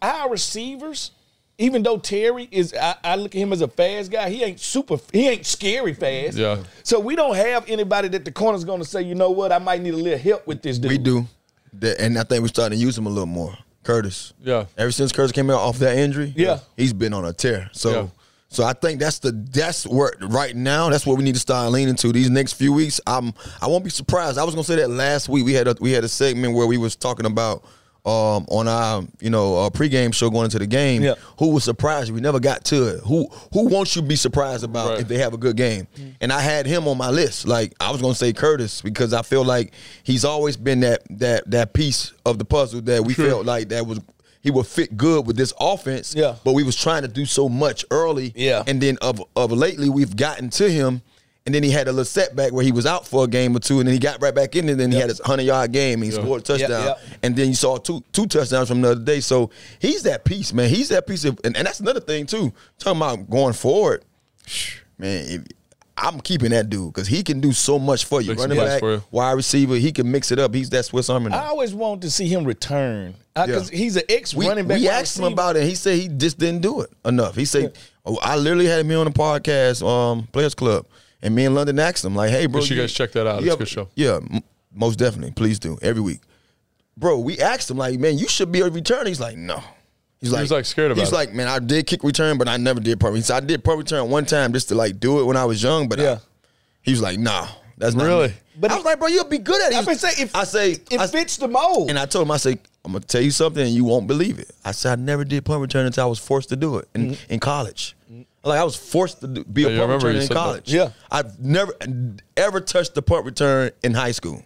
[0.00, 1.10] our receivers,
[1.58, 4.28] even though Terry is, I, I look at him as a fast guy.
[4.30, 4.96] He ain't super.
[5.12, 6.36] He ain't scary fast.
[6.36, 6.58] Yeah.
[6.82, 9.58] So we don't have anybody that the corner's going to say, you know what, I
[9.58, 10.90] might need a little help with this dude.
[10.90, 11.26] We do,
[11.98, 13.56] and I think we're starting to use him a little more.
[13.84, 14.32] Curtis.
[14.42, 14.66] Yeah.
[14.76, 16.58] Ever since Curtis came out off that injury, Yeah.
[16.76, 17.70] he's been on a tear.
[17.72, 18.06] So, Yeah.
[18.48, 21.70] so I think that's the that's where right now that's what we need to start
[21.70, 23.00] leaning to these next few weeks.
[23.06, 24.38] I'm I won't be surprised.
[24.38, 26.66] I was gonna say that last week we had a we had a segment where
[26.66, 27.64] we was talking about.
[28.06, 31.14] Um, on our you know uh, pregame show going into the game, Yeah.
[31.40, 32.12] who was surprised?
[32.12, 33.00] We never got to it.
[33.00, 35.00] Who who won't you be surprised about Right.
[35.00, 35.88] if they have a good game?
[36.20, 37.48] And I had him on my list.
[37.48, 39.72] Like I was gonna say Curtis because I feel like
[40.04, 43.84] he's always been that that that piece of the puzzle that we felt like that
[43.88, 43.98] was
[44.40, 46.14] he would fit good with this offense.
[46.16, 46.36] Yeah.
[46.44, 48.32] But we was trying to do so much early.
[48.36, 48.62] Yeah.
[48.68, 51.02] And then of of lately we've gotten to him.
[51.46, 53.60] And then he had a little setback where he was out for a game or
[53.60, 55.72] two, and then he got right back in, and then he had his hundred yard
[55.72, 56.94] game, and he scored a touchdown, yeah.
[57.22, 59.20] and then you saw two two touchdowns from the other day.
[59.20, 60.68] So he's that piece, man.
[60.68, 62.52] He's that piece of, and, and that's another thing too.
[62.78, 64.04] Talking about going forward,
[64.98, 65.26] man.
[65.28, 65.44] If,
[65.98, 68.30] I'm keeping that dude because he can do so much for you.
[68.30, 70.52] Make some Running back, for wide receiver, he can mix it up.
[70.54, 73.78] He's that Swiss Army I always wanted to see him return because Yeah.
[73.78, 74.78] he's an ex We, running back.
[74.78, 75.64] we wide asked him about it.
[75.64, 77.34] He said he just didn't do it enough.
[77.34, 80.86] He said, oh, I literally had him here on the podcast, um, Players Club,
[81.22, 83.26] and me and London asked him like, "Hey, bro, Make sure you guys check that
[83.26, 83.40] out.
[83.42, 83.88] you It's a good show.
[83.94, 84.42] Yeah, m-
[84.74, 85.32] most definitely.
[85.32, 86.20] Please do every week,
[86.96, 87.18] bro.
[87.18, 89.62] We asked him like, "Man, you should be a return." He's like, "No."
[90.18, 91.04] He's like, was, like, scared about it.
[91.04, 91.14] He's it.
[91.14, 93.62] like, "Man, I did kick return, but I never did punt." He said, "I did
[93.62, 96.02] punt return one time just to like do it when I was young, but I-
[96.04, 96.18] Yeah.
[96.82, 98.28] he was like, "Nah, that's not Really?
[98.28, 100.44] me." But I was like, "Bro, you'll be good at it." I've been if, I
[100.44, 101.90] say, it I, fits the mold.
[101.90, 104.38] and I told him, I say, I'm gonna tell you something, and you won't believe
[104.38, 104.50] it.
[104.64, 107.10] I said I never did punt return until I was forced to do it in,
[107.10, 107.32] Mm-hmm.
[107.34, 107.94] in college.
[108.46, 110.36] Like I was forced to do, be Yeah, a you punt remember returner in said
[110.36, 110.40] that.
[110.40, 110.72] college.
[110.72, 110.90] Yeah.
[111.10, 111.72] I've never
[112.36, 114.42] ever touched the punt return in high school.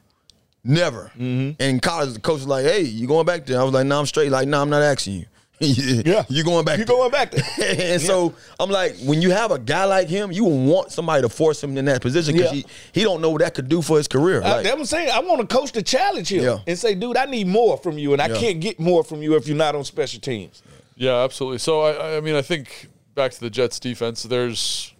[0.63, 1.11] Never.
[1.15, 1.21] Mm-hmm.
[1.21, 3.87] And in college, the coach was like, "Hey, you going back there?" I was like,
[3.87, 5.27] "No, I'm straight." Like, "No, I'm not asking you."
[5.63, 6.25] Yeah.
[6.31, 6.79] you going back?
[6.79, 6.97] You there.
[6.97, 7.45] going back there.
[7.95, 11.29] and so I'm like, when you have a guy like him, you want somebody to
[11.29, 12.63] force him in that position because Yeah.
[12.93, 14.43] he, he don't know what that could do for his career.
[14.43, 15.11] I, Like, that's what I'm saying.
[15.11, 16.59] I want to coach to challenge him Yeah.
[16.67, 19.35] and say, dude, I need more from you, and I can't get more from you
[19.37, 20.63] if you're not on special teams.
[20.97, 21.59] Yeah, absolutely.
[21.59, 22.89] So I, I mean, I think
[23.21, 24.23] back to the Jets defense.
[24.23, 24.95] There's,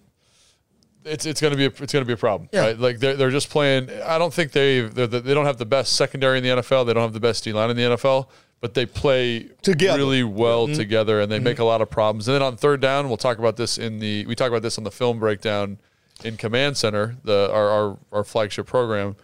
[1.03, 2.61] it's it's gonna be a, it's gonna be a problem, Yeah.
[2.61, 2.79] right?
[2.79, 3.89] Like they're they're just playing.
[4.05, 6.85] I don't think they they're, they don't have the best secondary in the NFL.
[6.85, 8.27] They don't have the best D line in the NFL,
[8.59, 9.97] but they play Together.
[9.97, 10.75] really well Mm-hmm.
[10.77, 12.27] together, and they make a lot of problems.
[12.27, 14.77] And then on third down, we'll talk about this in the we talk about this
[14.77, 15.79] on the film breakdown
[16.23, 19.15] in Command Center, the our our, our flagship program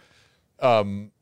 [0.60, 1.12] Um,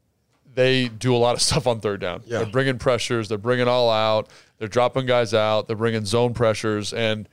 [0.55, 2.23] they do a lot of stuff on third down.
[2.25, 2.39] Yeah.
[2.39, 6.95] They're bringing pressures, they're bringing all out, they're dropping guys out, they're bringing zone pressures,
[6.95, 7.29] and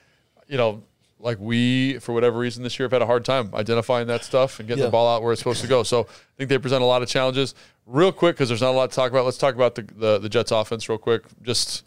[0.48, 0.84] you know,
[1.20, 4.60] like we for whatever reason this year have had a hard time identifying that stuff
[4.60, 4.88] and getting Yeah.
[4.88, 5.84] the ball out where it's supposed to go.
[5.84, 6.06] So I
[6.38, 7.56] think they present a lot of challenges.
[7.86, 9.26] Real quick, because there's not a lot to talk about.
[9.26, 11.24] Let's talk about the, the the Jets offense real quick.
[11.42, 11.84] Just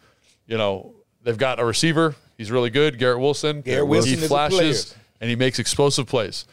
[0.47, 2.15] you know, they've got a receiver.
[2.39, 3.63] He's really good, Garrett Wilson.
[3.63, 5.03] Garrett Wilson he is a flashes player.
[5.23, 6.45] and he makes explosive plays.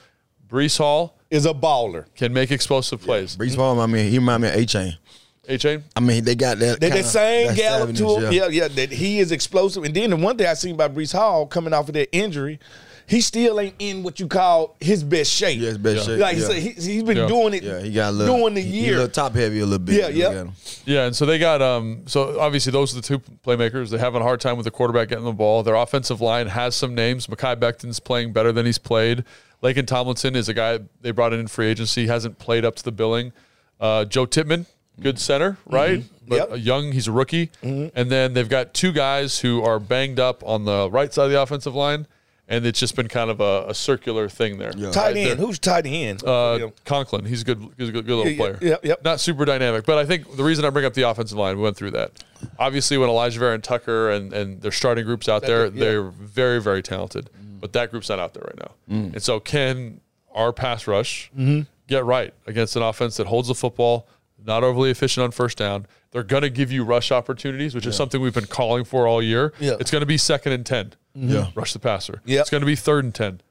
[0.47, 2.05] Breece Hall Is a baller.
[2.15, 3.35] can make explosive plays.
[3.35, 4.97] Breece Hall, I mean, he remind me of A Chain.
[5.47, 5.83] A chain.
[5.95, 6.79] I mean, they got that.
[6.79, 8.21] They the kinda- same that gallop to him.
[8.23, 8.47] savviness, Yeah.
[8.47, 9.83] yeah, That he is explosive.
[9.83, 12.59] And then the one thing I seen about Breece Hall coming off of that injury,
[13.07, 15.59] he still ain't in what you call his best shape.
[15.59, 16.03] Yeah, his best Yeah.
[16.15, 16.19] shape.
[16.21, 16.47] Like yeah.
[16.47, 17.27] he said, he, he's been Yeah.
[17.27, 17.63] doing it.
[17.63, 18.93] yeah, he got a little doing the he- He year.
[18.93, 20.15] a little top heavy a little bit.
[20.15, 20.43] Yeah, yeah.
[20.85, 23.89] Yeah, and so they got um so obviously those are the two playmakers.
[23.89, 25.61] They're having a hard time with the quarterback getting the ball.
[25.63, 27.27] Their offensive line has some names.
[27.27, 29.25] Mekhi Becton's playing better than he's played.
[29.61, 32.83] Laken Tomlinson is a guy they brought in in free agency, hasn't played up to
[32.83, 33.33] the billing.
[33.81, 34.65] Uh, Joe Tippmann,
[34.99, 36.03] good center, right?
[36.27, 36.51] But Yep.
[36.51, 37.49] a young, he's a rookie.
[37.61, 41.31] And then they've got two guys who are banged up on the right side of
[41.31, 42.07] the offensive line.
[42.49, 44.73] and it's just been kind of a, a circular thing there.
[44.75, 44.91] Yeah.
[44.91, 45.39] Tight end.
[45.39, 46.23] Who's tight end?
[46.25, 48.59] Uh, Conklin, he's a good, he's a good, good little Yeah, player.
[48.61, 49.03] yeah, yeah, yep.
[49.03, 51.63] Not super dynamic, but I think the reason I bring up the offensive line, we
[51.63, 52.21] went through that.
[52.59, 55.71] Obviously, when Alijah Vera and Tucker and, and their starting groups out there, yeah.
[55.73, 57.29] they're very, very talented.
[57.61, 58.71] But that group's not out there right now.
[58.93, 59.13] Mm.
[59.13, 60.01] And so, can
[60.35, 61.61] our pass rush Mm-hmm.
[61.87, 64.05] get right against an offense that holds the football,
[64.45, 65.87] not overly efficient on first down?
[66.11, 69.21] They're going to give you rush opportunities, which is something we've been calling for all
[69.21, 69.53] year.
[69.59, 69.77] Yeah.
[69.79, 70.93] It's going to be second and 10.
[71.15, 71.47] Yeah.
[71.55, 72.21] Rush the passer.
[72.25, 72.41] Yep.
[72.41, 73.41] It's going to be third and 10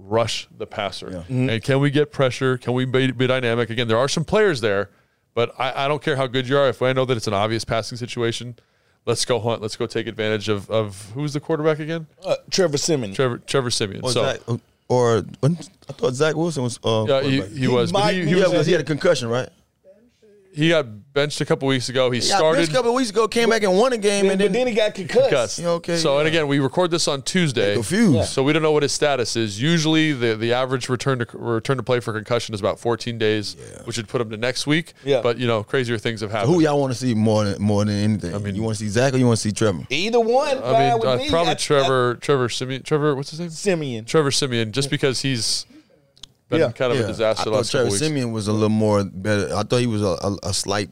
[0.00, 1.10] rush the passer.
[1.10, 1.18] Yeah.
[1.18, 1.50] Mm-hmm.
[1.50, 2.58] And can we get pressure?
[2.58, 3.70] Can we be, be dynamic?
[3.70, 4.90] Again, there are some players there,
[5.34, 6.68] but I, I don't care how good you are.
[6.68, 8.56] If I know that it's an obvious passing situation,
[9.06, 9.62] let's go hunt.
[9.62, 12.06] Let's go take advantage of, of who's the quarterback again?
[12.24, 13.16] Uh, Trevor Simmons.
[13.16, 14.02] Trevor Trevor Siemian.
[14.02, 14.40] Or, so Zach,
[14.88, 15.56] or when,
[15.88, 16.80] I thought Zach Wilson was.
[16.82, 17.58] Uh, yeah, he, quarterback.
[17.58, 17.92] he was.
[17.92, 19.48] But might he, be- he, yeah, was because he had a concussion, right?
[20.52, 22.10] He got benched a couple weeks ago.
[22.10, 22.68] He Yeah, started.
[22.68, 24.66] a couple weeks ago, came back and won a game, Then, and but then, then
[24.66, 25.30] he got concussed.
[25.30, 25.58] Cuss.
[25.60, 27.74] Yeah, okay, So and again, we record this on Tuesday.
[27.74, 28.14] confused.
[28.16, 28.24] Yeah.
[28.24, 29.62] So we don't know what his status is.
[29.62, 33.56] Usually, the, the average return to return to play for concussion is about 14 days,
[33.84, 34.92] which would put him to next week.
[35.04, 35.20] Yeah.
[35.22, 36.52] But you know, crazier things have happened.
[36.52, 38.30] Who y'all want to see more than more than anything?
[38.34, 39.86] I mean- mean, you want to see Zach or you want to see Trevor?
[39.88, 40.58] Either one.
[40.64, 41.28] I mean, uh, me.
[41.30, 42.16] probably I- Trevor.
[42.20, 42.82] Trevor Siemian.
[42.82, 43.50] Trevor, what's his name?
[43.50, 44.04] Siemian.
[44.04, 44.72] Trevor Siemian.
[44.72, 45.66] Just because he's
[46.50, 46.72] been Yeah.
[46.72, 47.90] kind of a disaster the thought last Trevor.
[47.90, 49.54] Siemian was a little more better.
[49.54, 50.90] I thought he was a, a, a slight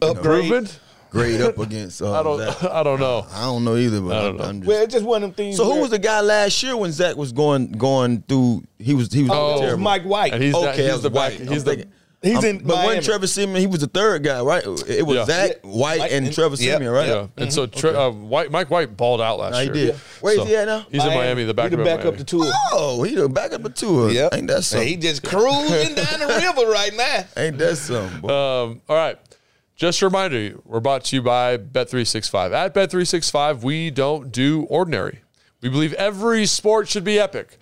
[0.00, 0.16] Upgrade.
[0.44, 0.80] Improvement?
[1.10, 2.02] grade up against.
[2.02, 2.38] Uh, I don't.
[2.38, 2.64] Zach.
[2.64, 3.26] I don't know.
[3.32, 4.44] I don't know either, but I I don't know.
[4.44, 4.68] am just.
[4.68, 5.56] Well, it's just one of them things.
[5.56, 8.62] so who was the guy last year when Zach was going going through?
[8.78, 9.82] He was he was Oh, terrible.
[9.82, 10.32] Mike White.
[10.34, 11.32] And he's that- okay, he's I was the back.
[11.32, 11.40] White.
[11.40, 11.64] He's I'm the.
[11.64, 12.94] thinking- He's I'm- in But Miami.
[12.94, 14.64] when Trevor Siemian, he was the third guy, right?
[14.64, 15.24] It was Yeah.
[15.24, 17.06] Zach White White and, and- Trevor yep, Siemian, right?
[17.08, 19.72] Yeah, and so Tre- uh, White, Mike White balled out last No, he year.
[19.92, 19.94] did.
[20.20, 20.84] Where is So, he at now?
[20.90, 22.18] He's in Miami, the back He the of backup Miami.
[22.18, 22.52] to Tua.
[22.72, 24.10] Oh, he the backup of Tua.
[24.12, 24.34] Yep.
[24.34, 24.88] Ain't that And something?
[24.88, 26.26] he just cruising down the
[26.56, 27.24] river right now.
[27.36, 28.20] Ain't that something?
[28.20, 28.28] boy?
[28.28, 29.16] Um, all right.
[29.76, 32.52] Just a reminder, we're brought to you by Bet365.
[32.52, 35.20] At Bet365, we don't do ordinary.
[35.62, 37.58] We believe every sport should be epic.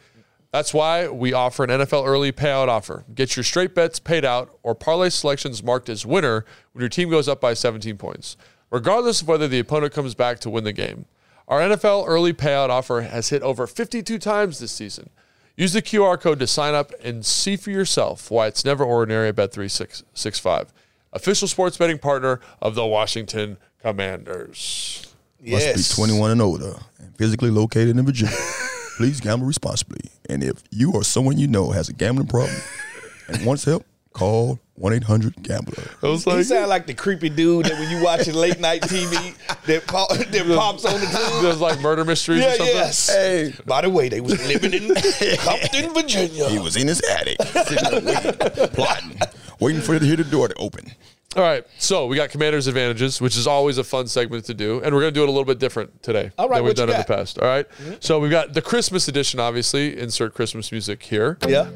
[0.56, 3.04] That's why we offer an NFL early payout offer.
[3.14, 7.10] Get your straight bets paid out or parlay selections marked as winner when your team
[7.10, 8.38] goes up by 17 points,
[8.70, 11.04] regardless of whether the opponent comes back to win the game.
[11.46, 15.10] Our NFL early payout offer has hit over 52 times this season.
[15.58, 19.28] Use the QR code to sign up and see for yourself why it's never ordinary
[19.28, 20.68] at Bet365,
[21.12, 25.14] official sports betting partner of the Washington Commanders.
[25.44, 28.34] Must be 21 and older and physically located in Virginia.
[28.96, 30.10] Please gamble responsibly.
[30.28, 32.56] And if you or someone you know has a gambling problem
[33.28, 35.84] and wants help, call 1 800 Gambler.
[36.02, 38.82] I was He like, sound like the creepy dude that when you watching late night
[38.82, 39.34] TV
[39.66, 41.42] that, pop, that pops on the tube.
[41.42, 42.66] there's like murder mysteries or something.
[42.74, 43.08] yes.
[43.14, 43.52] Hey.
[43.66, 44.94] By the way, they was living in
[45.38, 46.48] Compton, Virginia.
[46.48, 49.18] He was in his attic, sitting there waiting, plotting,
[49.60, 50.90] waiting for you to hear the door to open.
[51.36, 54.80] All right, so we got Commanders advantages, which is always a fun segment to do,
[54.82, 56.74] and we're going to do it a little bit different today All right, than we've
[56.74, 57.08] done in the got?
[57.08, 57.12] Mm-hmm.
[57.20, 57.38] past.
[57.38, 57.66] All right?
[58.00, 59.38] so we've got the Christmas edition.
[59.38, 61.36] Obviously, insert Christmas music here.
[61.46, 61.68] Yeah.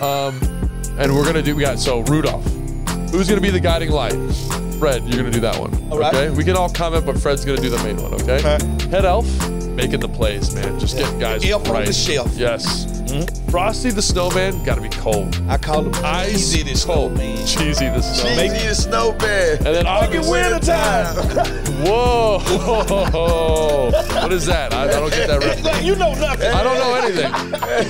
[0.00, 0.38] Um,
[0.98, 2.44] And we're gonna do we got so Rudolph.
[3.10, 4.12] Who's gonna be the guiding light?
[4.78, 5.72] Fred, you're gonna do that one.
[5.90, 6.14] All right.
[6.14, 6.30] Okay.
[6.30, 8.40] We can all comment, but Fred's gonna do the main one, okay?
[8.90, 9.26] Head elf,
[9.70, 10.78] making the plays, man.
[10.78, 12.34] Just get guys Elf on the shelf.
[13.06, 13.50] Mm-hmm.
[13.50, 15.40] Frosty the snowman gotta be cold.
[15.48, 17.16] I call him Ice Easy this cold.
[17.16, 17.36] man.
[17.46, 18.38] Cheesy the snowman.
[18.50, 19.56] Cheesy the snowman.
[19.58, 21.16] And then Make it obviously, winter time.
[21.86, 22.38] whoa,
[24.22, 24.72] what is that?
[24.72, 25.82] I, I don't get that reference.
[25.82, 26.50] you know nothing.
[26.52, 27.32] I don't know anything.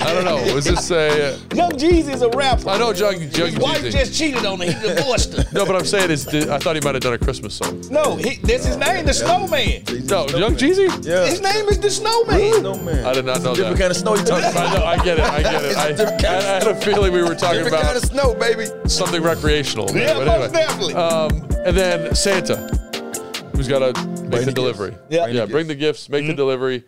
[0.02, 0.54] I don't know.
[0.54, 1.38] Was this a?
[1.54, 2.68] Young Jeezy is a rapper.
[2.68, 3.92] I know Young Young His wife Jeezy.
[3.92, 4.74] just cheated on him.
[4.74, 5.44] He divorced her.
[5.52, 7.82] No, but I'm saying is I thought he might have done a Christmas song.
[7.90, 9.82] No, he, that's his name, the Snowman.
[10.06, 10.88] No, Young Jeezy.
[11.06, 11.26] Yeah.
[11.26, 12.54] His name is the Snowman.
[12.60, 13.04] Snowman.
[13.06, 13.56] I did not know that.
[13.56, 13.82] Different that.
[13.82, 15.03] kind of snow you talking about.
[15.04, 15.66] I get it, I get it.
[15.68, 17.96] It's a I, different kind I, I had a feeling we were talking Different kind
[17.96, 18.66] about of snow, baby.
[18.88, 19.94] something recreational.
[19.94, 20.94] Yeah, but most definitely.
[20.94, 21.30] Um,
[21.66, 22.56] and then Santa,
[23.54, 24.90] who's got to make Bring the the delivery.
[24.92, 25.02] gifts.
[25.10, 25.26] Yeah.
[25.26, 26.84] yeah, bring the gifts, make the delivery.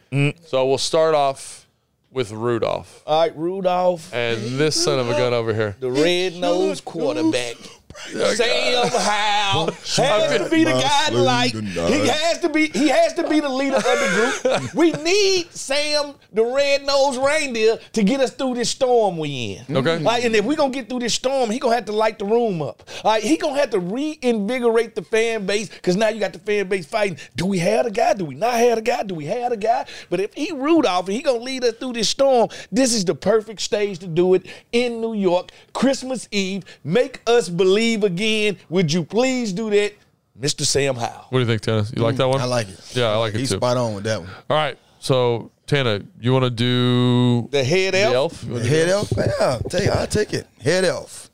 [0.46, 1.66] So we'll start off
[2.10, 5.76] with Rudolph All right, Rudolph, and this son of a gun over here.
[5.80, 7.56] the red-nosed quarterback.
[7.98, 13.28] Sam Howell has to be the guy like he has to be he has to
[13.28, 14.74] be the leader of the group.
[14.74, 19.76] We need Sam the red-nosed reindeer to get us through this storm we in.
[19.76, 19.98] Okay.
[19.98, 22.26] Like, and if we gonna get through this storm, he gonna have to light the
[22.26, 22.82] room up.
[23.04, 26.68] Right, he gonna have to reinvigorate the fan base because now you got the fan
[26.68, 27.18] base fighting.
[27.36, 28.12] Do we have the guy?
[28.14, 29.02] Do we not have the guy?
[29.02, 29.86] Do we have the guy?
[30.10, 33.14] But if he Rudolph and he gonna lead us through this storm, this is the
[33.14, 36.64] perfect stage to do it in New York, Christmas Eve.
[36.84, 38.58] Make us believe again.
[38.68, 39.92] Would you please do that,
[40.38, 40.62] Mr.
[40.62, 41.26] Sam Howell?
[41.30, 41.84] What do you think, Tana?
[41.96, 42.40] You like that one?
[42.40, 42.80] I like it.
[42.96, 43.56] Yeah, I like it He's too.
[43.56, 44.30] spot on with that one.
[44.50, 44.78] All right.
[44.98, 48.14] So Tana, you want to do The head the elf.
[48.14, 48.44] elf?
[48.44, 49.12] You wanna do Head elf?
[49.16, 50.46] Yeah, take, I'll take it.
[50.60, 51.30] Head elf.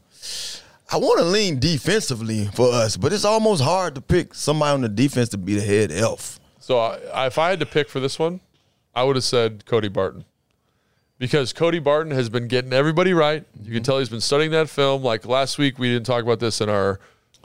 [0.91, 4.81] I want to lean defensively for us, but it's almost hard to pick somebody on
[4.83, 6.39] the defense to be the head elf.
[6.59, 8.41] So I, if I had to pick for this one,
[8.95, 10.27] I would have said Cody Barton.
[11.23, 13.45] Because Cody Barton has been getting everybody right.
[13.62, 15.05] You can tell he's been studying that film.
[15.05, 16.99] Like last week, we didn't talk about this in our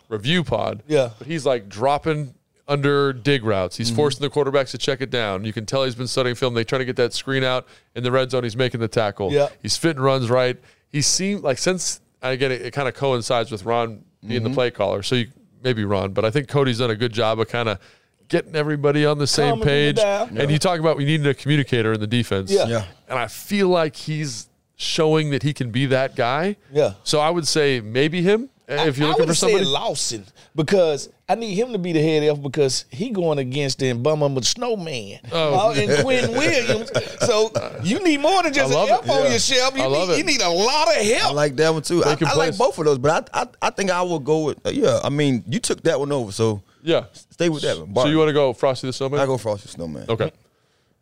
[0.09, 0.81] review pod.
[0.87, 1.11] Yeah.
[1.19, 2.33] But he's like dropping
[2.67, 3.77] under dig routes.
[3.77, 3.97] He's mm-hmm.
[3.97, 5.45] forcing the quarterbacks to check it down.
[5.45, 6.55] You can tell he's been studying film.
[6.55, 8.43] They try to get that screen out in the red zone.
[8.43, 9.31] He's making the tackle.
[9.31, 9.49] Yeah.
[9.61, 10.57] He's fitting runs right.
[10.89, 14.49] He seemed like since I get it, it kind of coincides with Ron being the
[14.49, 14.55] mm-hmm.
[14.55, 15.03] play caller.
[15.03, 15.27] So you
[15.61, 17.79] maybe Ron, but I think Cody's done a good job of kind of
[18.27, 19.95] getting everybody on the same Calming page.
[19.97, 20.37] down.
[20.37, 22.51] And you talk about we needed a communicator in the defense.
[22.51, 22.67] Yeah.
[22.67, 22.85] Yeah.
[23.07, 26.55] And I feel like he's showing that he can be that guy.
[26.71, 26.93] Yeah.
[27.03, 29.63] So I would say maybe him if you're I, I looking would for somebody.
[29.63, 33.79] said Lawson because I need him to be the head elf because he going against
[33.79, 35.69] the bum with snowman Oh.
[35.69, 36.91] uh, and Quinn Williams.
[37.21, 37.51] So
[37.81, 39.09] you need more than just I love an elf it.
[39.11, 39.29] on Yeah.
[39.29, 39.77] your shelf.
[39.77, 40.17] You, I love need, it.
[40.17, 41.31] you need a lot of help.
[41.31, 42.03] I like that one too.
[42.03, 44.65] I, I like both of those, but I, I I think I will go with
[44.65, 44.99] uh, yeah.
[45.03, 47.05] I mean, you took that one over, so yeah.
[47.13, 47.87] stay with that one.
[47.87, 48.11] So Barton.
[48.11, 49.19] you want to go Frosty the Snowman?
[49.19, 50.05] I go Frosty the Snowman.
[50.09, 50.31] Okay.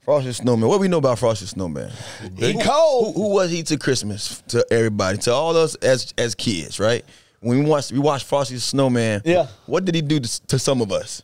[0.01, 0.67] Frosty the Snowman.
[0.69, 1.91] What do we know about Frosty the Snowman?
[2.37, 3.15] he Who, cold.
[3.15, 7.03] who was he to Christmas to everybody, to all us as as kids, right?
[7.39, 9.21] When we watched we watched Frosty the Snowman.
[9.25, 9.47] Yeah.
[9.65, 11.21] What did he do to, to some of us?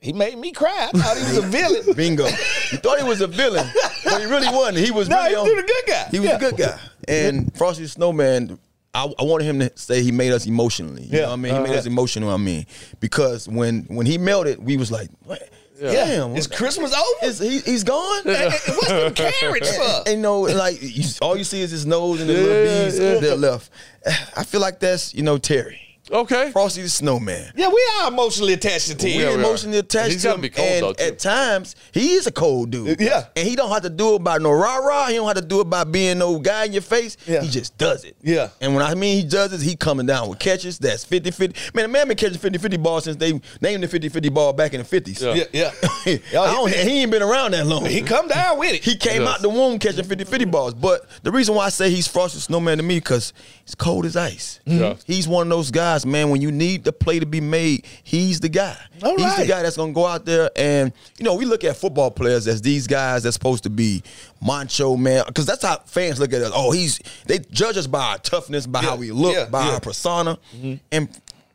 [0.00, 0.90] He made me cry.
[0.94, 1.96] I thought he was a villain.
[1.96, 2.26] Bingo.
[2.26, 3.66] you thought he was a villain,
[4.04, 4.78] but he really wasn't.
[4.78, 6.08] He was No, really he on- was the good guy.
[6.12, 6.36] He was Yeah.
[6.36, 6.78] a good guy.
[7.08, 8.58] And Frosty the Snowman,
[9.04, 11.02] I, I wanted him to say he made us emotionally.
[11.04, 11.20] You Yeah.
[11.22, 11.54] know what I mean?
[11.54, 11.78] He made Uh-huh.
[11.78, 12.66] us emotional, I mean.
[13.00, 15.48] Because when when he melted, we was like, what?
[15.80, 16.34] Damn.
[16.36, 17.26] Is Christmas over?
[17.30, 18.24] is he, he's gone?
[18.24, 20.02] Hey, What's the carrots for?
[20.08, 22.84] And, you know, like you, all you see is his nose and the little Yeah,
[22.84, 23.14] bees yeah.
[23.20, 23.70] that left.
[24.36, 25.78] I feel like that's you know Terry,
[26.10, 26.50] Okay.
[26.52, 27.52] Frosty the Snowman.
[27.56, 29.28] Yeah, we are emotionally attached to We Tim.
[29.28, 31.04] we emotionally attached He's to him, be cold, and though, too.
[31.04, 32.88] at times he is a cold dude.
[33.00, 33.26] Uh, yeah.
[33.36, 35.06] and he don't have to do it by no rah rah.
[35.08, 37.16] He don't have to do it by being no guy in your face.
[37.26, 37.42] Yeah.
[37.42, 38.16] He just does it.
[38.22, 38.48] Yeah.
[38.60, 40.78] and when I mean he does it, he coming down with catches.
[40.78, 41.74] That's 50-50.
[41.74, 44.78] Man, the man been catching 50-50 ball since they named the 50-50 ball back in
[44.80, 45.20] the fifties.
[45.22, 45.34] Yeah.
[45.52, 45.72] Yeah,
[46.06, 46.18] yeah.
[46.40, 47.84] I don't, he ain't been around that long.
[47.84, 48.84] He come down with it.
[48.84, 49.34] He came Yes.
[49.36, 50.74] out the womb catching 50 50 balls.
[50.74, 53.32] But the reason why I say he's Frosty the Snowman to me, because
[53.64, 54.60] he's cold as ice.
[54.64, 54.94] Yeah.
[55.06, 58.40] He's one of those guys, man, when you need the play to be made, he's
[58.40, 58.76] the guy.
[59.02, 61.64] All he's the guy that's going to go out there and, you know, we look
[61.64, 64.02] at football players as these guys that's supposed to be
[64.40, 66.52] macho, man, because that's how fans look at us.
[66.54, 68.88] Oh, he's, they judge us by our toughness, by Yeah.
[68.90, 69.46] how we look, Yeah.
[69.46, 69.72] by Yeah.
[69.74, 70.38] our persona.
[70.56, 70.74] Mm-hmm.
[70.92, 71.08] And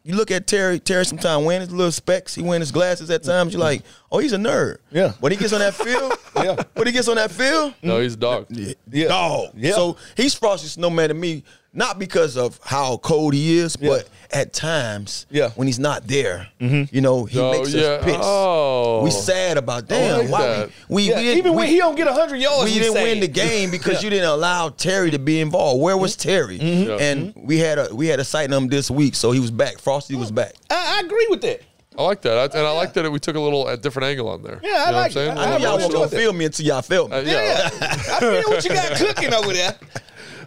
[0.05, 3.23] you look at Terry, Terry sometimes wearing his little specs, he wearing his glasses at
[3.23, 4.77] times, you're like, oh, he's a nerd.
[4.91, 5.13] Yeah.
[5.21, 6.61] When he gets on that field, Yeah.
[6.73, 8.47] when he gets on that field, No, he's a dog.
[8.49, 9.07] Yeah.
[9.07, 9.51] dog.
[9.55, 9.75] Yeah.
[9.75, 11.43] So he's Frosty Snowman to me,
[11.73, 15.49] not because of how cold he is, but at times, Yeah.
[15.51, 16.93] when he's not there, mm-hmm.
[16.93, 17.81] you know, he Oh, makes yeah.
[17.81, 18.19] us pissed.
[18.21, 19.03] Oh.
[19.03, 20.21] We sad about damn.
[20.21, 20.69] like why that.
[20.87, 22.79] we, we, Yeah, we didn't, even when we, he don't get hundred yards, we we
[22.79, 25.81] didn't say win the game because you didn't allow Terry to be involved.
[25.81, 26.29] Where was mm-hmm.
[26.29, 26.59] Terry?
[26.59, 26.89] Mm-hmm.
[26.89, 26.97] Yeah.
[26.97, 29.51] And we had a we had a sight on him this week, so he was
[29.51, 29.79] back.
[29.79, 30.53] Frosty was back.
[30.69, 31.61] I, I agree with that.
[31.97, 32.37] I like that.
[32.37, 34.59] I, and I like that we took a little a different angle on there.
[34.63, 35.37] Yeah, I you know like what I'm saying?
[35.37, 37.17] I I know y'all weren't gonna feel me until y'all felt me.
[37.17, 37.31] Uh, yeah.
[37.31, 39.75] Yeah, I feel what you got cooking over there.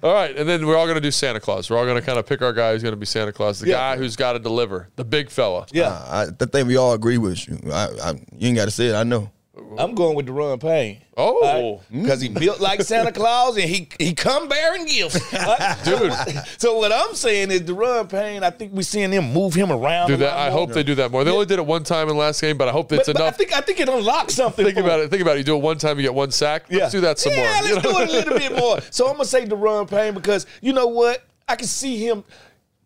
[0.03, 1.70] All right, and then we're all going to do Santa Claus.
[1.70, 3.61] We're all going to kind of pick our guy who's going to be Santa Claus,
[3.61, 3.74] the Yeah.
[3.74, 5.66] guy who's got to deliver, the big fella.
[5.72, 7.59] Yeah, Uh, I, I think we all agree with you.
[7.72, 8.94] I, I, you ain't got to say it.
[8.94, 9.30] I know.
[9.79, 11.03] I'm going with Daron Payne.
[11.19, 11.81] Oh.
[11.91, 15.19] because he built like Santa Claus and he he come bearing gifts,
[15.85, 16.12] Dude.
[16.59, 18.43] So what I'm saying is Daron Payne.
[18.45, 20.09] I think we're seeing him move him around.
[20.09, 20.35] Do that.
[20.37, 21.25] I hope they do that more.
[21.25, 23.14] They only did it one time in the last game, but I hope it's But,
[23.14, 23.37] but I enough.
[23.37, 24.64] think I think it unlocks something.
[24.64, 25.11] think about it.
[25.11, 25.39] Think about it.
[25.39, 26.67] You do it one time, you get one sack.
[26.71, 27.45] Let's do that some more.
[27.45, 27.62] yeah, more.
[27.62, 27.99] let's You know?
[27.99, 28.79] do it a little bit more.
[28.91, 31.23] So I'm gonna say Daron Payne because you know what?
[31.49, 32.25] I can see him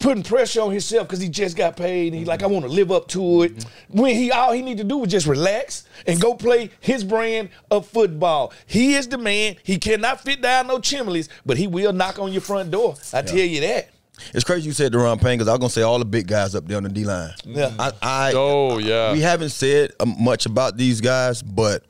[0.01, 2.09] putting pressure on himself because he just got paid.
[2.09, 3.65] And he's like, I want to live up to it.
[3.89, 7.51] When he all he need to do was just relax and go play his brand
[7.71, 8.53] of football.
[8.67, 9.57] He is the man.
[9.63, 12.97] He cannot fit down no chimneys, but he will knock on your front door.
[13.13, 13.91] I tell you that.
[14.35, 16.67] It's crazy you said Daron Payne because I'm gonna say all the big guys up
[16.67, 17.33] there on the D line.
[17.45, 17.73] Yeah.
[17.79, 19.13] I, I Oh, yeah.
[19.13, 21.85] We haven't said um, much about these guys, but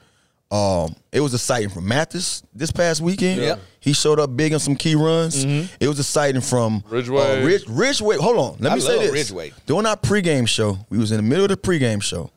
[0.50, 3.40] um, it was exciting from Mathis this past weekend.
[3.40, 3.56] Yeah.
[3.78, 5.44] He showed up big on some key runs.
[5.44, 7.42] It was exciting from Ridgeway.
[7.42, 8.16] Uh, Ridge, Ridgeway.
[8.16, 9.12] Hold on, let I me say this.
[9.12, 9.52] Ridgeway.
[9.66, 12.30] During our pregame show, we was in the middle of the pregame show,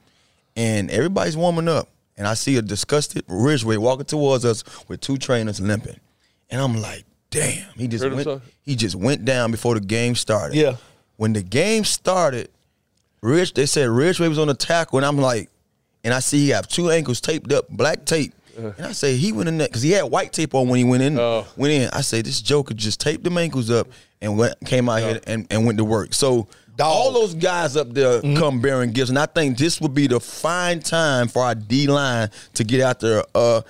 [0.55, 5.17] and everybody's warming up, and I see a disgusted Ridgeway walking towards us with two
[5.17, 5.99] trainers limping,
[6.49, 8.41] and I'm like, damn, he just went, himself?
[8.61, 10.55] he just went down before the game started.
[10.55, 10.75] Yeah.
[11.17, 12.49] When the game started,
[13.21, 15.49] Rich, they said Ridgeway was on the tackle, and I'm like,
[16.03, 18.33] and I see he have two ankles taped up, black tape.
[18.55, 20.83] And I say he went in there because he had white tape on when he
[20.83, 21.17] went in.
[21.17, 21.47] Oh.
[21.57, 21.89] Went in.
[21.91, 23.87] I say this Joker just taped them ankles up
[24.21, 26.13] and went came out here and, and went to work.
[26.13, 26.47] So
[26.79, 30.19] all those guys up there come bearing gifts, and I think this would be the
[30.19, 33.23] fine time for our D line to get out there.
[33.33, 33.61] Uh,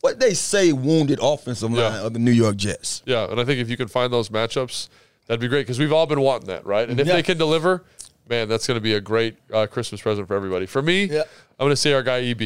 [0.00, 2.02] what they say, wounded offensive line Yeah.
[2.06, 3.02] of the New York Jets.
[3.06, 4.88] Yeah, and I think if you can find those matchups,
[5.28, 6.88] That'd be great because we've all been wanting that, right?
[6.90, 7.14] And if Yeah.
[7.14, 7.84] they can deliver,
[8.28, 10.66] man, that's going to be a great uh, Christmas present for everybody.
[10.66, 11.20] For me, Yeah.
[11.58, 12.40] I'm going to say our guy EB,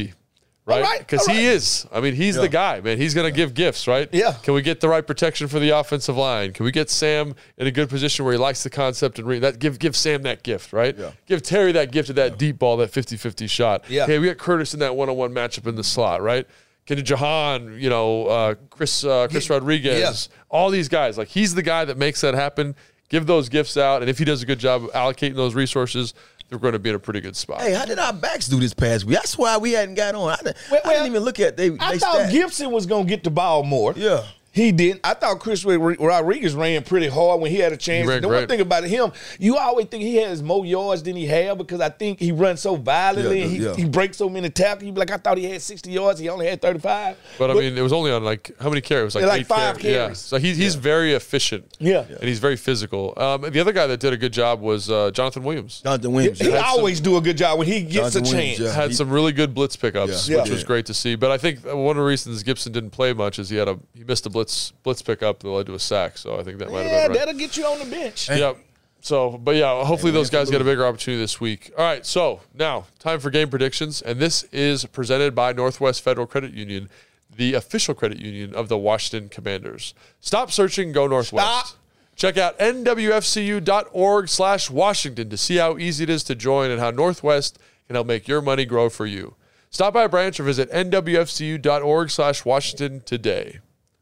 [0.65, 0.83] right?
[0.83, 1.87] right, Because he is.
[1.91, 2.97] I mean, he's the guy, man.
[2.97, 4.07] He's going to give gifts, right?
[4.11, 4.33] Yeah.
[4.43, 6.53] Can we get the right protection for the offensive line?
[6.53, 9.39] Can we get Sam in a good position where he likes the concept and re-
[9.39, 10.95] that give give Sam that gift, right?
[10.97, 11.11] Yeah.
[11.25, 13.85] Give Terry that gift of that deep ball, that 50-50 shot.
[13.89, 14.05] Yeah.
[14.05, 16.45] Hey, we got Curtis in that one-on-one matchup in the slot, right?
[16.85, 21.17] Can Jahan, you know, uh, Chris uh, Chris Rodriguez, all these guys.
[21.17, 22.75] Like he's the guy that makes that happen.
[23.09, 26.13] Give those gifts out, and if he does a good job of allocating those resources,
[26.49, 27.61] they're going to be in a pretty good spot.
[27.61, 29.15] Hey, how did our backs do this past week?
[29.15, 30.31] That's why we hadn't got on.
[30.31, 31.71] I, didn't- Well, I didn't even look at they.
[31.79, 32.31] I they thought stats.
[32.31, 33.93] Gibson was gonna get the ball more.
[33.95, 34.23] Yeah.
[34.57, 35.01] He didn't.
[35.03, 38.07] I thought Chris Rodriguez ran pretty hard when he had a chance.
[38.07, 38.49] ran the one great.
[38.49, 41.89] thing about him, you always think he has more yards than he had because I
[41.89, 43.75] think he runs so violently Yeah, and he, yeah.
[43.75, 44.83] he breaks so many tackles.
[44.83, 46.19] You be like, I thought he had 60 yards.
[46.19, 47.17] He only had 35.
[47.37, 49.13] But I mean, it was only on like how many carries?
[49.15, 49.93] Like, Yeah, like eight five carries.
[49.95, 50.03] Yeah.
[50.05, 50.17] carries.
[50.19, 51.77] So he's he's very efficient.
[51.79, 52.05] Yeah.
[52.09, 53.13] and he's very physical.
[53.17, 55.81] Um, and the other guy that did a good job was uh, Jonathan Williams.
[55.81, 56.39] Jonathan Williams.
[56.39, 56.63] he yeah.
[56.65, 58.59] always do a good job when he gets Jonathan a Williams, chance.
[58.59, 58.73] yeah.
[58.81, 60.41] Had he- some really good blitz pickups, Yeah.
[60.41, 61.15] which was great to see.
[61.15, 63.77] But I think one of the reasons Gibson didn't play much is he had a
[63.93, 64.46] he missed a blitz
[64.83, 66.17] blitz pickup that led to a sack.
[66.17, 67.25] So I think that might Yeah, have been right.
[67.25, 68.29] that'll get you on the bench.
[68.29, 68.57] Yep.
[69.01, 71.71] So, but yeah, hopefully those guys get a bigger opportunity this week.
[71.77, 76.25] All right, so now time for game predictions, and this is presented by Northwest Federal
[76.27, 76.89] Credit Union,
[77.33, 79.93] the official credit union of the Washington Commanders.
[80.19, 81.67] Stop searching, go Northwest.
[81.67, 81.79] Stop.
[82.15, 86.89] Check out nwfcu.org slash Washington to see how easy it is to join and how
[86.91, 89.35] Northwest can help make your money grow for you.
[89.69, 93.59] Stop by a branch or visit nwfcu.org slash Washington today.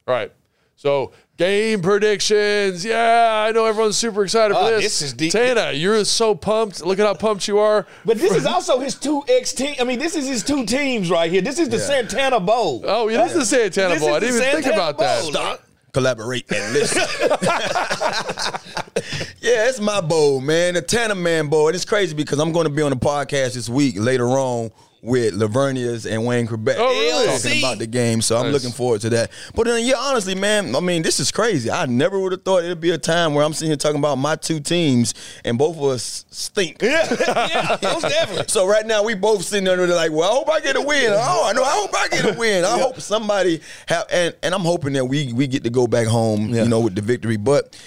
[0.08, 0.32] All right.
[0.78, 2.84] So game predictions.
[2.86, 4.84] Yeah, I know everyone's super excited for Oh, this.
[4.84, 5.32] this is deep.
[5.32, 6.82] Tana, you're so pumped.
[6.86, 7.88] Look at how pumped you are.
[8.04, 9.76] But this is also his two X team.
[9.80, 11.42] I mean, this is his two teams right here.
[11.42, 12.84] This is the Santana Bowl.
[12.86, 14.14] Oh, yeah, this is the Santana This Bowl.
[14.14, 15.22] I is didn't the even think Santana about that.
[15.22, 15.32] Bowl.
[15.32, 15.62] Stop.
[15.94, 17.02] Collaborate and listen.
[19.42, 20.74] yeah, it's my bowl, man.
[20.74, 21.68] The Tanner Man Bowl.
[21.68, 24.72] And it's crazy because I'm going to be on the podcast this week later on
[25.06, 27.26] with Laveranues and Wayne Chrebet Oh, really?
[27.28, 27.60] talking LC.
[27.60, 28.22] about the game.
[28.22, 29.32] So I'm looking forward to that.
[29.54, 31.70] But then, yeah, honestly, man, I mean, this is crazy.
[31.70, 34.16] I never would have thought it'd be a time where I'm sitting here talking about
[34.18, 35.14] my two teams
[35.46, 36.82] and both of us stink.
[36.82, 38.46] Yeah, yeah, most definitely.
[38.48, 41.12] So right now we both sitting there like, well, I hope I get a win.
[41.16, 41.64] Oh, I know.
[41.64, 42.66] I hope I get a win.
[42.66, 46.08] I hope somebody have, and, and I'm hoping that we we get to go back
[46.08, 46.64] home, Yeah.
[46.64, 47.38] you know, with the victory.
[47.38, 47.78] But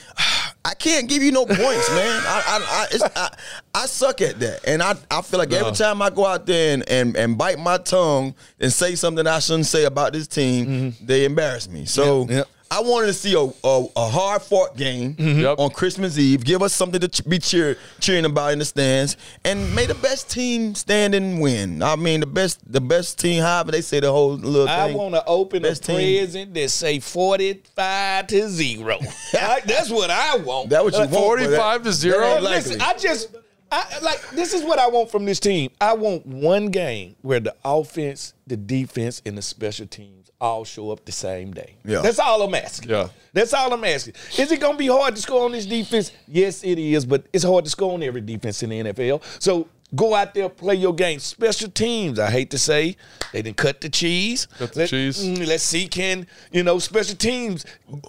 [0.68, 1.58] I can't give you no points,
[1.90, 2.22] man.
[2.26, 3.36] I I, I, it's, I
[3.74, 6.74] I suck at that, and I I feel like every time I go out there
[6.74, 10.66] and, and and bite my tongue and say something I shouldn't say about this team,
[10.66, 11.06] mm-hmm.
[11.06, 11.86] they embarrass me.
[11.86, 12.26] So.
[12.28, 12.42] Yeah, yeah.
[12.70, 15.40] I wanted to see a, a, a hard fought game mm-hmm.
[15.40, 15.58] Yep.
[15.58, 16.44] on Christmas Eve.
[16.44, 19.94] Give us something to ch- be cheer, cheering about in the stands, and may the
[19.94, 21.82] best team stand and win.
[21.82, 23.42] I mean, the best the best team.
[23.42, 25.96] However, they say the whole little I want to open a Best team.
[25.96, 28.98] present that say forty-five to zero.
[29.32, 30.70] Like, that's what I want.
[30.70, 31.24] That what you Like, want?
[31.24, 32.20] 45 to zero?
[32.20, 32.80] that ain't Well, listen.
[32.80, 33.28] I just,
[33.70, 35.70] I like this is what I want from this team.
[35.80, 40.90] I want one game where the offense, the defense, and the special teams all show
[40.90, 41.74] up the same day.
[41.84, 42.00] Yeah.
[42.00, 42.90] That's all I'm asking.
[42.90, 43.08] Yeah.
[43.32, 44.14] That's all I'm asking.
[44.38, 46.12] Is it gonna be hard to score on this defense?
[46.26, 49.22] Yes, it is, but it's hard to score on every defense in the NFL.
[49.40, 51.18] So go out there, play your game.
[51.18, 52.96] Special teams, I hate to say,
[53.32, 54.46] they didn't cut the cheese.
[54.58, 55.24] Cut the cheese.
[55.24, 57.64] mm, let's see, can you know special teams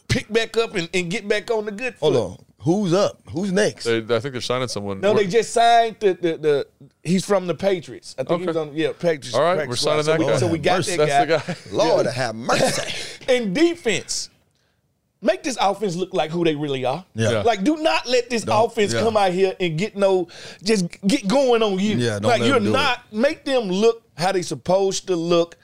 [0.07, 2.13] pick back up and, and get back on the good foot?
[2.13, 2.45] Hold on.
[2.63, 3.21] Who's up?
[3.31, 3.85] Who's next?
[3.85, 4.99] They, I think they're signing someone.
[4.99, 6.67] No, they just signed the the, the
[7.03, 8.15] he's from the Patriots.
[8.19, 9.33] I think he was on yeah Patriots.
[9.33, 10.19] All right, practice we're signing squad.
[10.19, 10.33] that so guy.
[10.33, 11.37] We, so we got Mercy, that guy.
[11.37, 11.75] That's the guy.
[11.85, 12.93] Lord have mercy.
[13.29, 14.29] And defense,
[15.21, 17.05] make this offense look like who they really are.
[17.15, 17.31] Yeah.
[17.31, 17.41] Yeah.
[17.43, 19.01] Like, do not let this Don't- offense yeah.
[19.01, 20.27] come out here and get no,
[20.61, 21.95] just get going on you.
[21.95, 23.13] Yeah, don't like let you're them do not.
[23.13, 25.55] Make them look how they supposed to look,